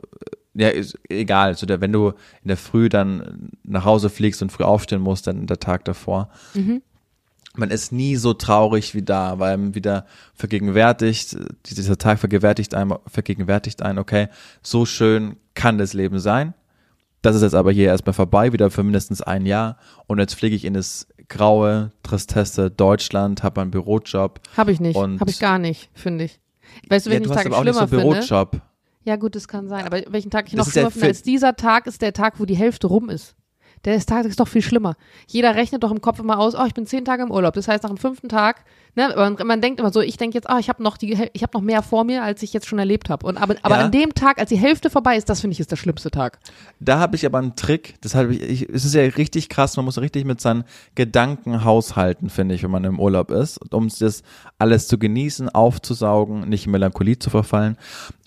[0.54, 1.48] ja, ist egal.
[1.48, 5.26] Also der, wenn du in der Früh dann nach Hause fliegst und früh aufstehen musst,
[5.26, 6.28] dann der Tag davor.
[6.52, 6.82] Mhm
[7.54, 11.36] man ist nie so traurig wie da, weil man wieder vergegenwärtigt,
[11.66, 14.28] dieser Tag vergegenwärtigt einem, vergegenwärtigt einen, okay,
[14.62, 16.54] so schön kann das Leben sein.
[17.20, 19.76] Das ist jetzt aber hier erstmal vorbei, wieder für mindestens ein Jahr.
[20.06, 24.40] Und jetzt fliege ich in das graue, tristesse Deutschland, habe einen Bürojob.
[24.56, 26.40] Habe ich nicht, habe ich gar nicht, finde ich.
[26.88, 28.60] Weißt du, welchen ja, du Tag ich schlimmer so Bürojob.
[29.04, 29.84] Ja gut, das kann sein.
[29.84, 32.56] Aber welchen Tag ich noch schlimmer finde als dieser Tag, ist der Tag, wo die
[32.56, 33.36] Hälfte rum ist.
[33.84, 34.96] Der Tag ist doch viel schlimmer.
[35.26, 37.54] Jeder rechnet doch im Kopf immer aus, oh, ich bin zehn Tage im Urlaub.
[37.54, 38.64] Das heißt, nach dem fünften Tag,
[38.94, 41.42] ne, man, man denkt immer so, ich denke jetzt, oh, ich habe noch die, ich
[41.42, 43.26] habe noch mehr vor mir, als ich jetzt schon erlebt habe.
[43.26, 43.84] Und aber, aber ja.
[43.84, 46.38] an dem Tag, als die Hälfte vorbei ist, das finde ich ist der schlimmste Tag.
[46.80, 47.94] Da habe ich aber einen Trick.
[48.02, 49.76] Deshalb, ich, ich, es ist ja richtig krass.
[49.76, 50.64] Man muss richtig mit seinen
[50.94, 54.22] Gedanken haushalten, finde ich, wenn man im Urlaub ist, um das
[54.58, 57.76] alles zu genießen, aufzusaugen, nicht in Melancholie zu verfallen.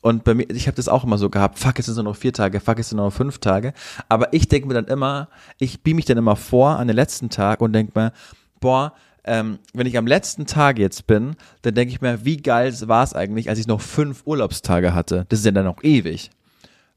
[0.01, 2.15] Und bei mir, ich habe das auch immer so gehabt, fuck, es sind nur noch
[2.15, 3.73] vier Tage, fuck, es sind nur noch fünf Tage.
[4.07, 7.29] Aber ich denke mir dann immer, ich beam mich dann immer vor an den letzten
[7.31, 8.11] Tag und denke mir,
[8.59, 8.93] boah,
[9.25, 13.03] ähm, wenn ich am letzten Tag jetzt bin, dann denke ich mir, wie geil war
[13.03, 15.25] es eigentlich, als ich noch fünf Urlaubstage hatte.
[15.29, 16.29] Das ist ja dann noch ewig.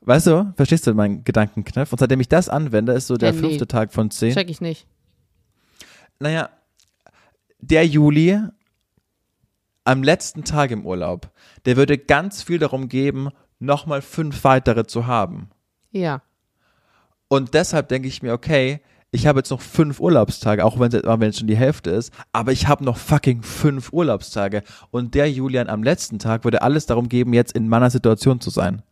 [0.02, 1.90] Weißt du, verstehst du meinen Gedankenkniff?
[1.92, 4.34] Und seitdem ich das anwende, ist so der hey, fünfte Tag von zehn.
[4.34, 4.86] Check ich nicht.
[6.20, 6.50] Naja,
[7.60, 8.38] der Juli
[9.84, 11.30] am letzten Tag im Urlaub,
[11.64, 15.48] der würde ganz viel darum geben, nochmal fünf weitere zu haben.
[15.90, 16.22] Ja.
[17.28, 20.92] Und deshalb denke ich mir, okay, ich habe jetzt noch fünf Urlaubstage, auch wenn
[21.30, 24.62] es schon die Hälfte ist, aber ich habe noch fucking fünf Urlaubstage.
[24.90, 28.50] Und der Julian am letzten Tag würde alles darum geben, jetzt in meiner Situation zu
[28.50, 28.82] sein.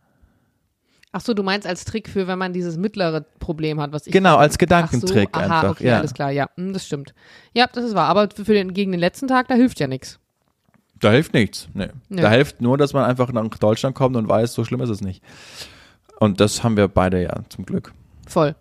[1.11, 4.13] Ach so, du meinst als Trick für, wenn man dieses mittlere Problem hat, was ich
[4.13, 5.69] Genau, als Gedankentrick so, aha, einfach.
[5.71, 5.99] Okay, ja.
[5.99, 7.13] alles klar, ja, hm, das stimmt.
[7.53, 8.07] Ja, das ist wahr.
[8.07, 10.19] Aber für den gegen den letzten Tag, da hilft ja nichts.
[10.99, 11.69] Da hilft nichts.
[11.73, 11.89] Nee.
[12.09, 12.21] nee.
[12.21, 15.01] Da hilft nur, dass man einfach nach Deutschland kommt und weiß, so schlimm ist es
[15.01, 15.23] nicht.
[16.19, 17.93] Und das haben wir beide ja zum Glück.
[18.27, 18.55] Voll.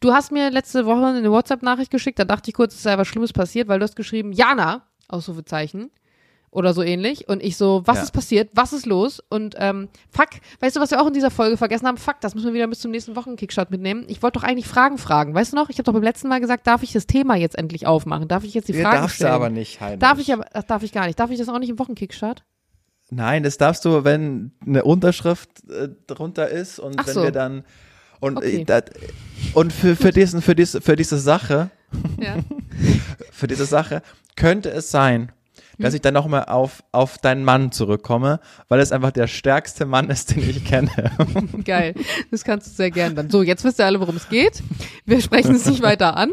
[0.00, 3.08] Du hast mir letzte Woche eine WhatsApp-Nachricht geschickt, da dachte ich kurz, es sei was
[3.08, 5.90] Schlimmes passiert, weil du hast geschrieben, Jana, Ausrufezeichen,
[6.50, 7.28] oder so ähnlich.
[7.28, 8.02] Und ich so, was ja.
[8.04, 8.50] ist passiert?
[8.54, 9.22] Was ist los?
[9.28, 10.28] Und ähm, fuck,
[10.60, 11.98] weißt du, was wir auch in dieser Folge vergessen haben?
[11.98, 14.04] Fuck, das müssen wir wieder bis zum nächsten Wochenkickstart mitnehmen.
[14.08, 15.34] Ich wollte doch eigentlich Fragen fragen.
[15.34, 15.68] Weißt du noch?
[15.68, 18.28] Ich habe doch beim letzten Mal gesagt, darf ich das Thema jetzt endlich aufmachen?
[18.28, 19.30] Darf ich jetzt die Fragen darfst stellen?
[19.30, 19.98] Darfst du aber nicht, Heinrich.
[19.98, 21.18] Darf ich aber, das darf ich gar nicht.
[21.18, 22.44] Darf ich das auch nicht im Wochenkickstart?
[23.10, 27.22] Nein, das darfst du, wenn eine Unterschrift äh, drunter ist und Ach wenn so.
[27.22, 27.64] wir dann
[28.20, 28.64] und okay.
[28.68, 28.82] äh,
[29.54, 31.70] und für, für diesen für diese für diese Sache
[32.20, 32.36] ja.
[33.32, 34.02] für diese Sache
[34.36, 35.32] könnte es sein,
[35.78, 40.10] dass ich dann nochmal auf, auf deinen Mann zurückkomme, weil es einfach der stärkste Mann
[40.10, 40.90] ist, den ich kenne.
[41.64, 41.94] Geil.
[42.30, 43.30] Das kannst du sehr gern dann.
[43.30, 44.62] So, jetzt wisst ihr alle, worum es geht.
[45.06, 46.32] Wir sprechen es nicht weiter an.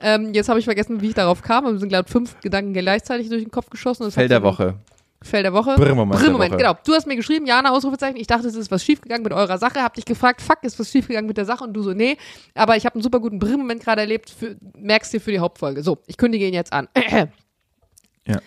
[0.00, 1.64] Ähm, jetzt habe ich vergessen, wie ich darauf kam.
[1.64, 4.04] Wir sind, glaube ich, fünf Gedanken gleichzeitig durch den Kopf geschossen.
[4.04, 4.74] Das Fell der Woche.
[5.22, 5.76] Fell der Woche.
[5.76, 6.18] Brillmoment.
[6.18, 6.74] Brillmoment, genau.
[6.84, 8.16] Du hast mir geschrieben, Jana, Ausrufezeichen.
[8.16, 9.82] Ich dachte, es ist was schiefgegangen mit eurer Sache.
[9.82, 11.62] Hab dich gefragt, fuck, ist was schiefgegangen mit der Sache?
[11.62, 12.16] Und du so, nee.
[12.54, 14.30] Aber ich habe einen super guten Brillmoment gerade erlebt.
[14.30, 15.82] Für, merkst dir für die Hauptfolge.
[15.82, 16.88] So, ich kündige ihn jetzt an.
[18.26, 18.40] ja.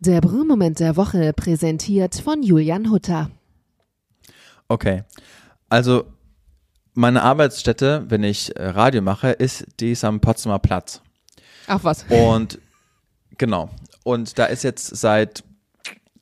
[0.00, 3.30] Der Brühmoment der Woche präsentiert von Julian Hutter.
[4.68, 5.04] Okay.
[5.70, 6.04] Also
[6.92, 11.00] meine Arbeitsstätte, wenn ich äh, Radio mache, ist die am Potsdamer Platz.
[11.66, 12.04] Ach was.
[12.10, 12.58] Und
[13.38, 13.70] genau.
[14.06, 15.42] Und da ist jetzt seit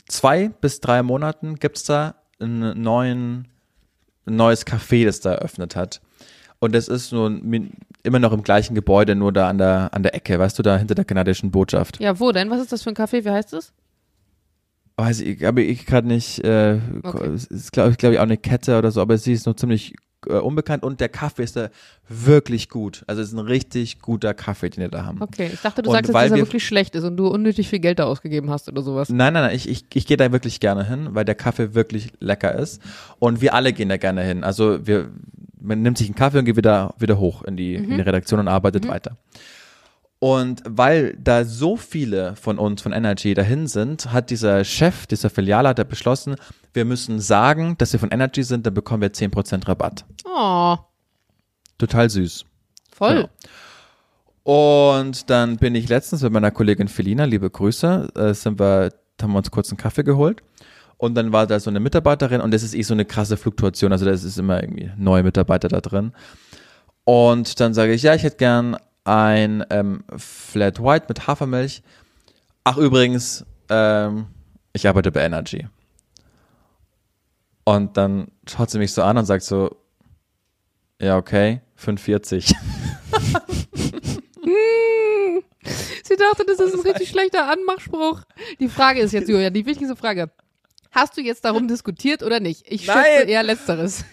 [0.09, 3.47] zwei bis drei Monaten gibt es da einen neuen,
[4.25, 6.01] ein neues Café, das da eröffnet hat.
[6.61, 7.39] Und das ist nur
[8.03, 10.79] immer noch im gleichen Gebäude, nur da an der, an der Ecke, weißt du, da
[10.79, 12.01] hinter der kanadischen Botschaft.
[12.01, 12.49] Ja, wo denn?
[12.49, 13.23] Was ist das für ein Café?
[13.23, 13.75] Wie heißt es?
[14.97, 17.35] Weiß ich, aber ich gerade nicht, äh, okay.
[17.35, 19.95] ist glaube ich, glaube ich auch eine Kette oder so, aber sie ist nur ziemlich
[20.27, 21.69] äh, unbekannt und der Kaffee ist da
[22.09, 23.05] wirklich gut.
[23.07, 25.21] Also es ist ein richtig guter Kaffee, den wir da haben.
[25.21, 27.69] Okay, ich dachte, du und sagst jetzt, dass er wirklich schlecht ist und du unnötig
[27.69, 29.09] viel Geld da ausgegeben hast oder sowas.
[29.09, 32.13] Nein, nein, nein, ich, ich, ich gehe da wirklich gerne hin, weil der Kaffee wirklich
[32.21, 32.81] lecker ist
[33.19, 34.45] und wir alle gehen da gerne hin.
[34.45, 35.11] Also wir,
[35.61, 37.91] man nimmt sich einen Kaffee und geht wieder, wieder hoch in die, mhm.
[37.91, 38.89] in die Redaktion und arbeitet mhm.
[38.89, 39.17] weiter.
[40.25, 45.29] Und weil da so viele von uns, von Energy, dahin sind, hat dieser Chef, dieser
[45.29, 46.37] Filialleiter beschlossen,
[46.73, 50.07] wir müssen sagen, dass wir von Energy sind, dann bekommen wir 10% Rabatt.
[50.25, 50.79] Oh.
[51.77, 52.47] Total süß.
[52.91, 53.29] Voll.
[54.45, 55.03] Genau.
[55.03, 59.33] Und dann bin ich letztens mit meiner Kollegin Felina, liebe Grüße, äh, sind wir, haben
[59.33, 60.43] wir uns kurz einen Kaffee geholt.
[60.97, 63.93] Und dann war da so eine Mitarbeiterin und das ist eh so eine krasse Fluktuation.
[63.93, 66.13] Also da ist immer irgendwie neue Mitarbeiter da drin.
[67.05, 71.83] Und dann sage ich, ja, ich hätte gern ein ähm, Flat White mit Hafermilch.
[72.65, 74.27] Ach, übrigens, ähm,
[74.73, 75.69] ich arbeite bei Energy.
[77.65, 79.77] Und dann schaut sie mich so an und sagt so,
[81.01, 82.55] ja, okay, 45.
[86.07, 88.23] Sie dachte, das ist ein richtig schlechter Anmachspruch.
[88.61, 90.31] Die Frage ist jetzt, Julia, die wichtigste Frage.
[90.91, 92.65] Hast du jetzt darum diskutiert oder nicht?
[92.69, 93.29] Ich schätze Nein.
[93.29, 94.05] eher Letzteres.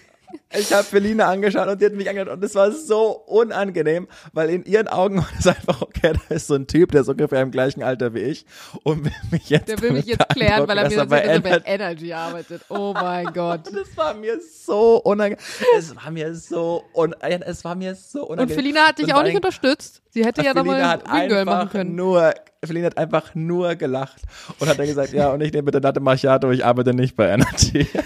[0.57, 4.49] Ich habe Felina angeschaut und die hat mich angeschaut und es war so unangenehm, weil
[4.49, 7.41] in ihren Augen war es einfach, okay, da ist so ein Typ, der ist ungefähr
[7.41, 8.45] im gleichen Alter wie ich
[8.83, 11.61] und will mich jetzt Der will mich jetzt klären, weil er mir bei er bei
[11.65, 12.63] Energy- arbeitet.
[12.69, 13.61] Oh mein Gott.
[13.67, 15.43] Das war mir so unangenehm.
[15.77, 17.43] Es war mir so unangenehm.
[17.45, 18.55] Es war mir so Und unangenehm.
[18.57, 20.01] Felina hat dich Und auch nicht unterstützt.
[20.09, 21.95] Sie hätte ja nochmal Wing Girl machen können.
[21.95, 22.33] nur,
[22.65, 24.21] Felina hat einfach nur gelacht
[24.59, 27.29] und hat dann gesagt, ja, und ich nehme bitte Latte Macchiato, ich arbeite nicht bei
[27.29, 27.87] Energy.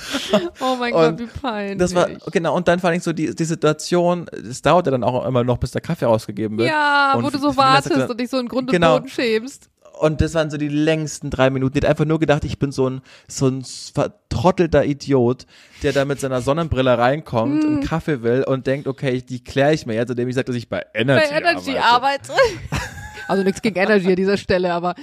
[0.60, 1.78] Oh mein Und Gott, wie peinlich.
[1.78, 5.24] Das war, genau, und dann fand ich so die, die Situation, es dauerte dann auch
[5.26, 6.68] immer noch, bis der Kaffee ausgegeben wird.
[6.68, 8.98] Ja, und wo du so wartest sagte- und dich so in Grund und Genau.
[8.98, 9.68] Boden schämst.
[10.00, 11.76] Und das waren so die längsten drei Minuten.
[11.78, 15.44] Hat einfach nur gedacht, ich bin so ein, so ein vertrottelter Idiot,
[15.82, 17.68] der da mit seiner Sonnenbrille reinkommt Hm.
[17.78, 20.56] und Kaffee will und denkt, okay, die kläre ich mir jetzt, indem ich sage, dass
[20.56, 22.32] ich bei Energy, Bei Energy arbeite.
[22.32, 22.32] arbeite.
[23.26, 24.94] Also nichts gegen Energy an dieser Stelle, aber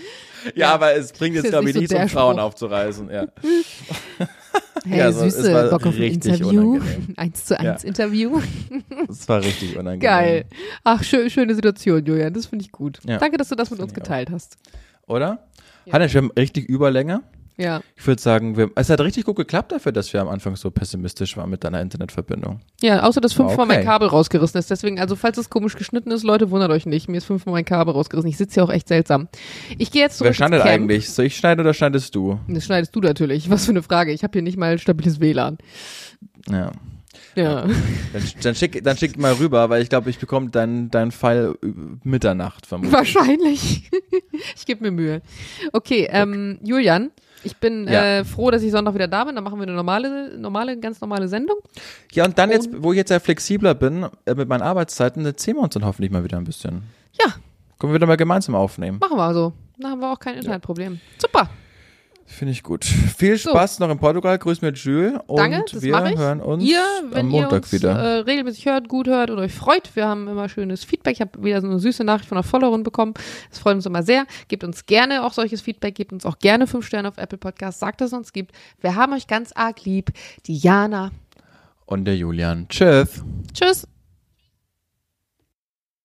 [0.56, 3.12] Ja, aber es bringt jetzt, glaube nicht ich, so nichts, der um Frauen aufzureißen.
[3.12, 3.28] Ja.
[4.86, 6.80] hey, Ja, es Süße, war Bock auf ein Interview.
[7.16, 8.39] Eins zu eins Interview.
[9.10, 9.99] Es war richtig unangenehm.
[9.99, 10.45] Geil.
[10.84, 12.34] Ach, schö schöne Situation, Julian.
[12.34, 12.99] Das finde ich gut.
[13.06, 13.18] Ja.
[13.18, 14.03] Danke, dass du das mit uns ich auch.
[14.03, 14.58] geteilt hast.
[15.08, 15.47] Oder?
[15.91, 17.22] Hannes, wir haben richtig Überlänge.
[17.58, 17.82] Ja.
[17.95, 20.72] Ich würde sagen, wir, es hat richtig gut geklappt dafür, dass wir am Anfang so
[20.72, 22.60] pessimistisch waren mit deiner Internetverbindung.
[22.82, 23.78] Ja, außer dass fünfmal Okay.
[23.78, 24.70] mein Kabel rausgerissen ist.
[24.70, 27.08] Deswegen, also falls es komisch geschnitten ist, Leute, wundert euch nicht.
[27.08, 28.30] Mir ist fünfmal mein Kabel rausgerissen.
[28.30, 29.30] Ich sitze hier auch echt seltsam.
[29.78, 31.10] Ich gehe jetzt zurück Wer schneidet eigentlich?
[31.10, 32.39] Soll ich schneiden oder schneidest du?
[32.47, 33.49] Das schneidest du natürlich.
[33.49, 34.12] Was für eine Frage.
[34.12, 35.58] Ich habe hier nicht mal stabiles WLAN.
[36.49, 36.72] Ja.
[37.36, 37.66] Ja.
[38.14, 41.56] Dann, dann, schick, dann schick mal rüber, weil ich glaube, ich bekomme deinen dein Pfeil
[41.64, 41.68] äh,
[42.03, 42.93] Mitternacht vermutlich.
[42.93, 43.89] Wahrscheinlich.
[44.56, 45.22] ich gebe mir Mühe.
[45.74, 47.12] Okay, ähm, Julian,
[47.46, 48.04] ich bin Ja.
[48.20, 49.36] äh, froh, dass ich Sonntag wieder da bin.
[49.36, 51.58] Dann machen wir eine normale, normale, ganz normale Sendung.
[52.12, 55.58] Ja, und dann jetzt, wo ich jetzt ja flexibler bin äh, mit meinen Arbeitszeiten, erzählen
[55.58, 56.84] wir uns dann hoffentlich mal wieder ein bisschen.
[57.24, 57.34] Ja,
[57.80, 59.00] Können wir wieder mal gemeinsam aufnehmen.
[59.00, 59.54] machen wir so.
[59.78, 61.00] Dann haben wir auch kein Internetproblem.
[61.18, 61.50] Super.
[62.28, 62.84] Finde ich gut.
[62.84, 64.38] Viel Spaß noch in Portugal.
[64.40, 65.14] Grüß mir Jules.
[65.28, 66.18] Und Danke, das wir ich.
[66.18, 67.92] hören uns ihr, am Montag uns wieder.
[67.92, 71.14] Äh, regelmäßig hört, gut hört und euch freut, wir haben immer schönes Feedback.
[71.14, 73.14] Ich habe wieder so eine süße Nachricht von einer Followerin bekommen.
[73.50, 74.26] Das freut uns immer sehr.
[74.48, 75.96] Gebt uns gerne auch solches Feedback.
[75.96, 77.80] Gebt uns auch gerne fünf Sterne auf Apple Podcast.
[77.80, 78.54] Sagt, dass es uns gibt.
[78.82, 80.12] Wir haben euch ganz arg lieb.
[80.48, 81.12] Die Jana.
[81.86, 82.68] und der Julian.
[82.70, 83.24] Tschüss.
[83.54, 83.88] Tschüss.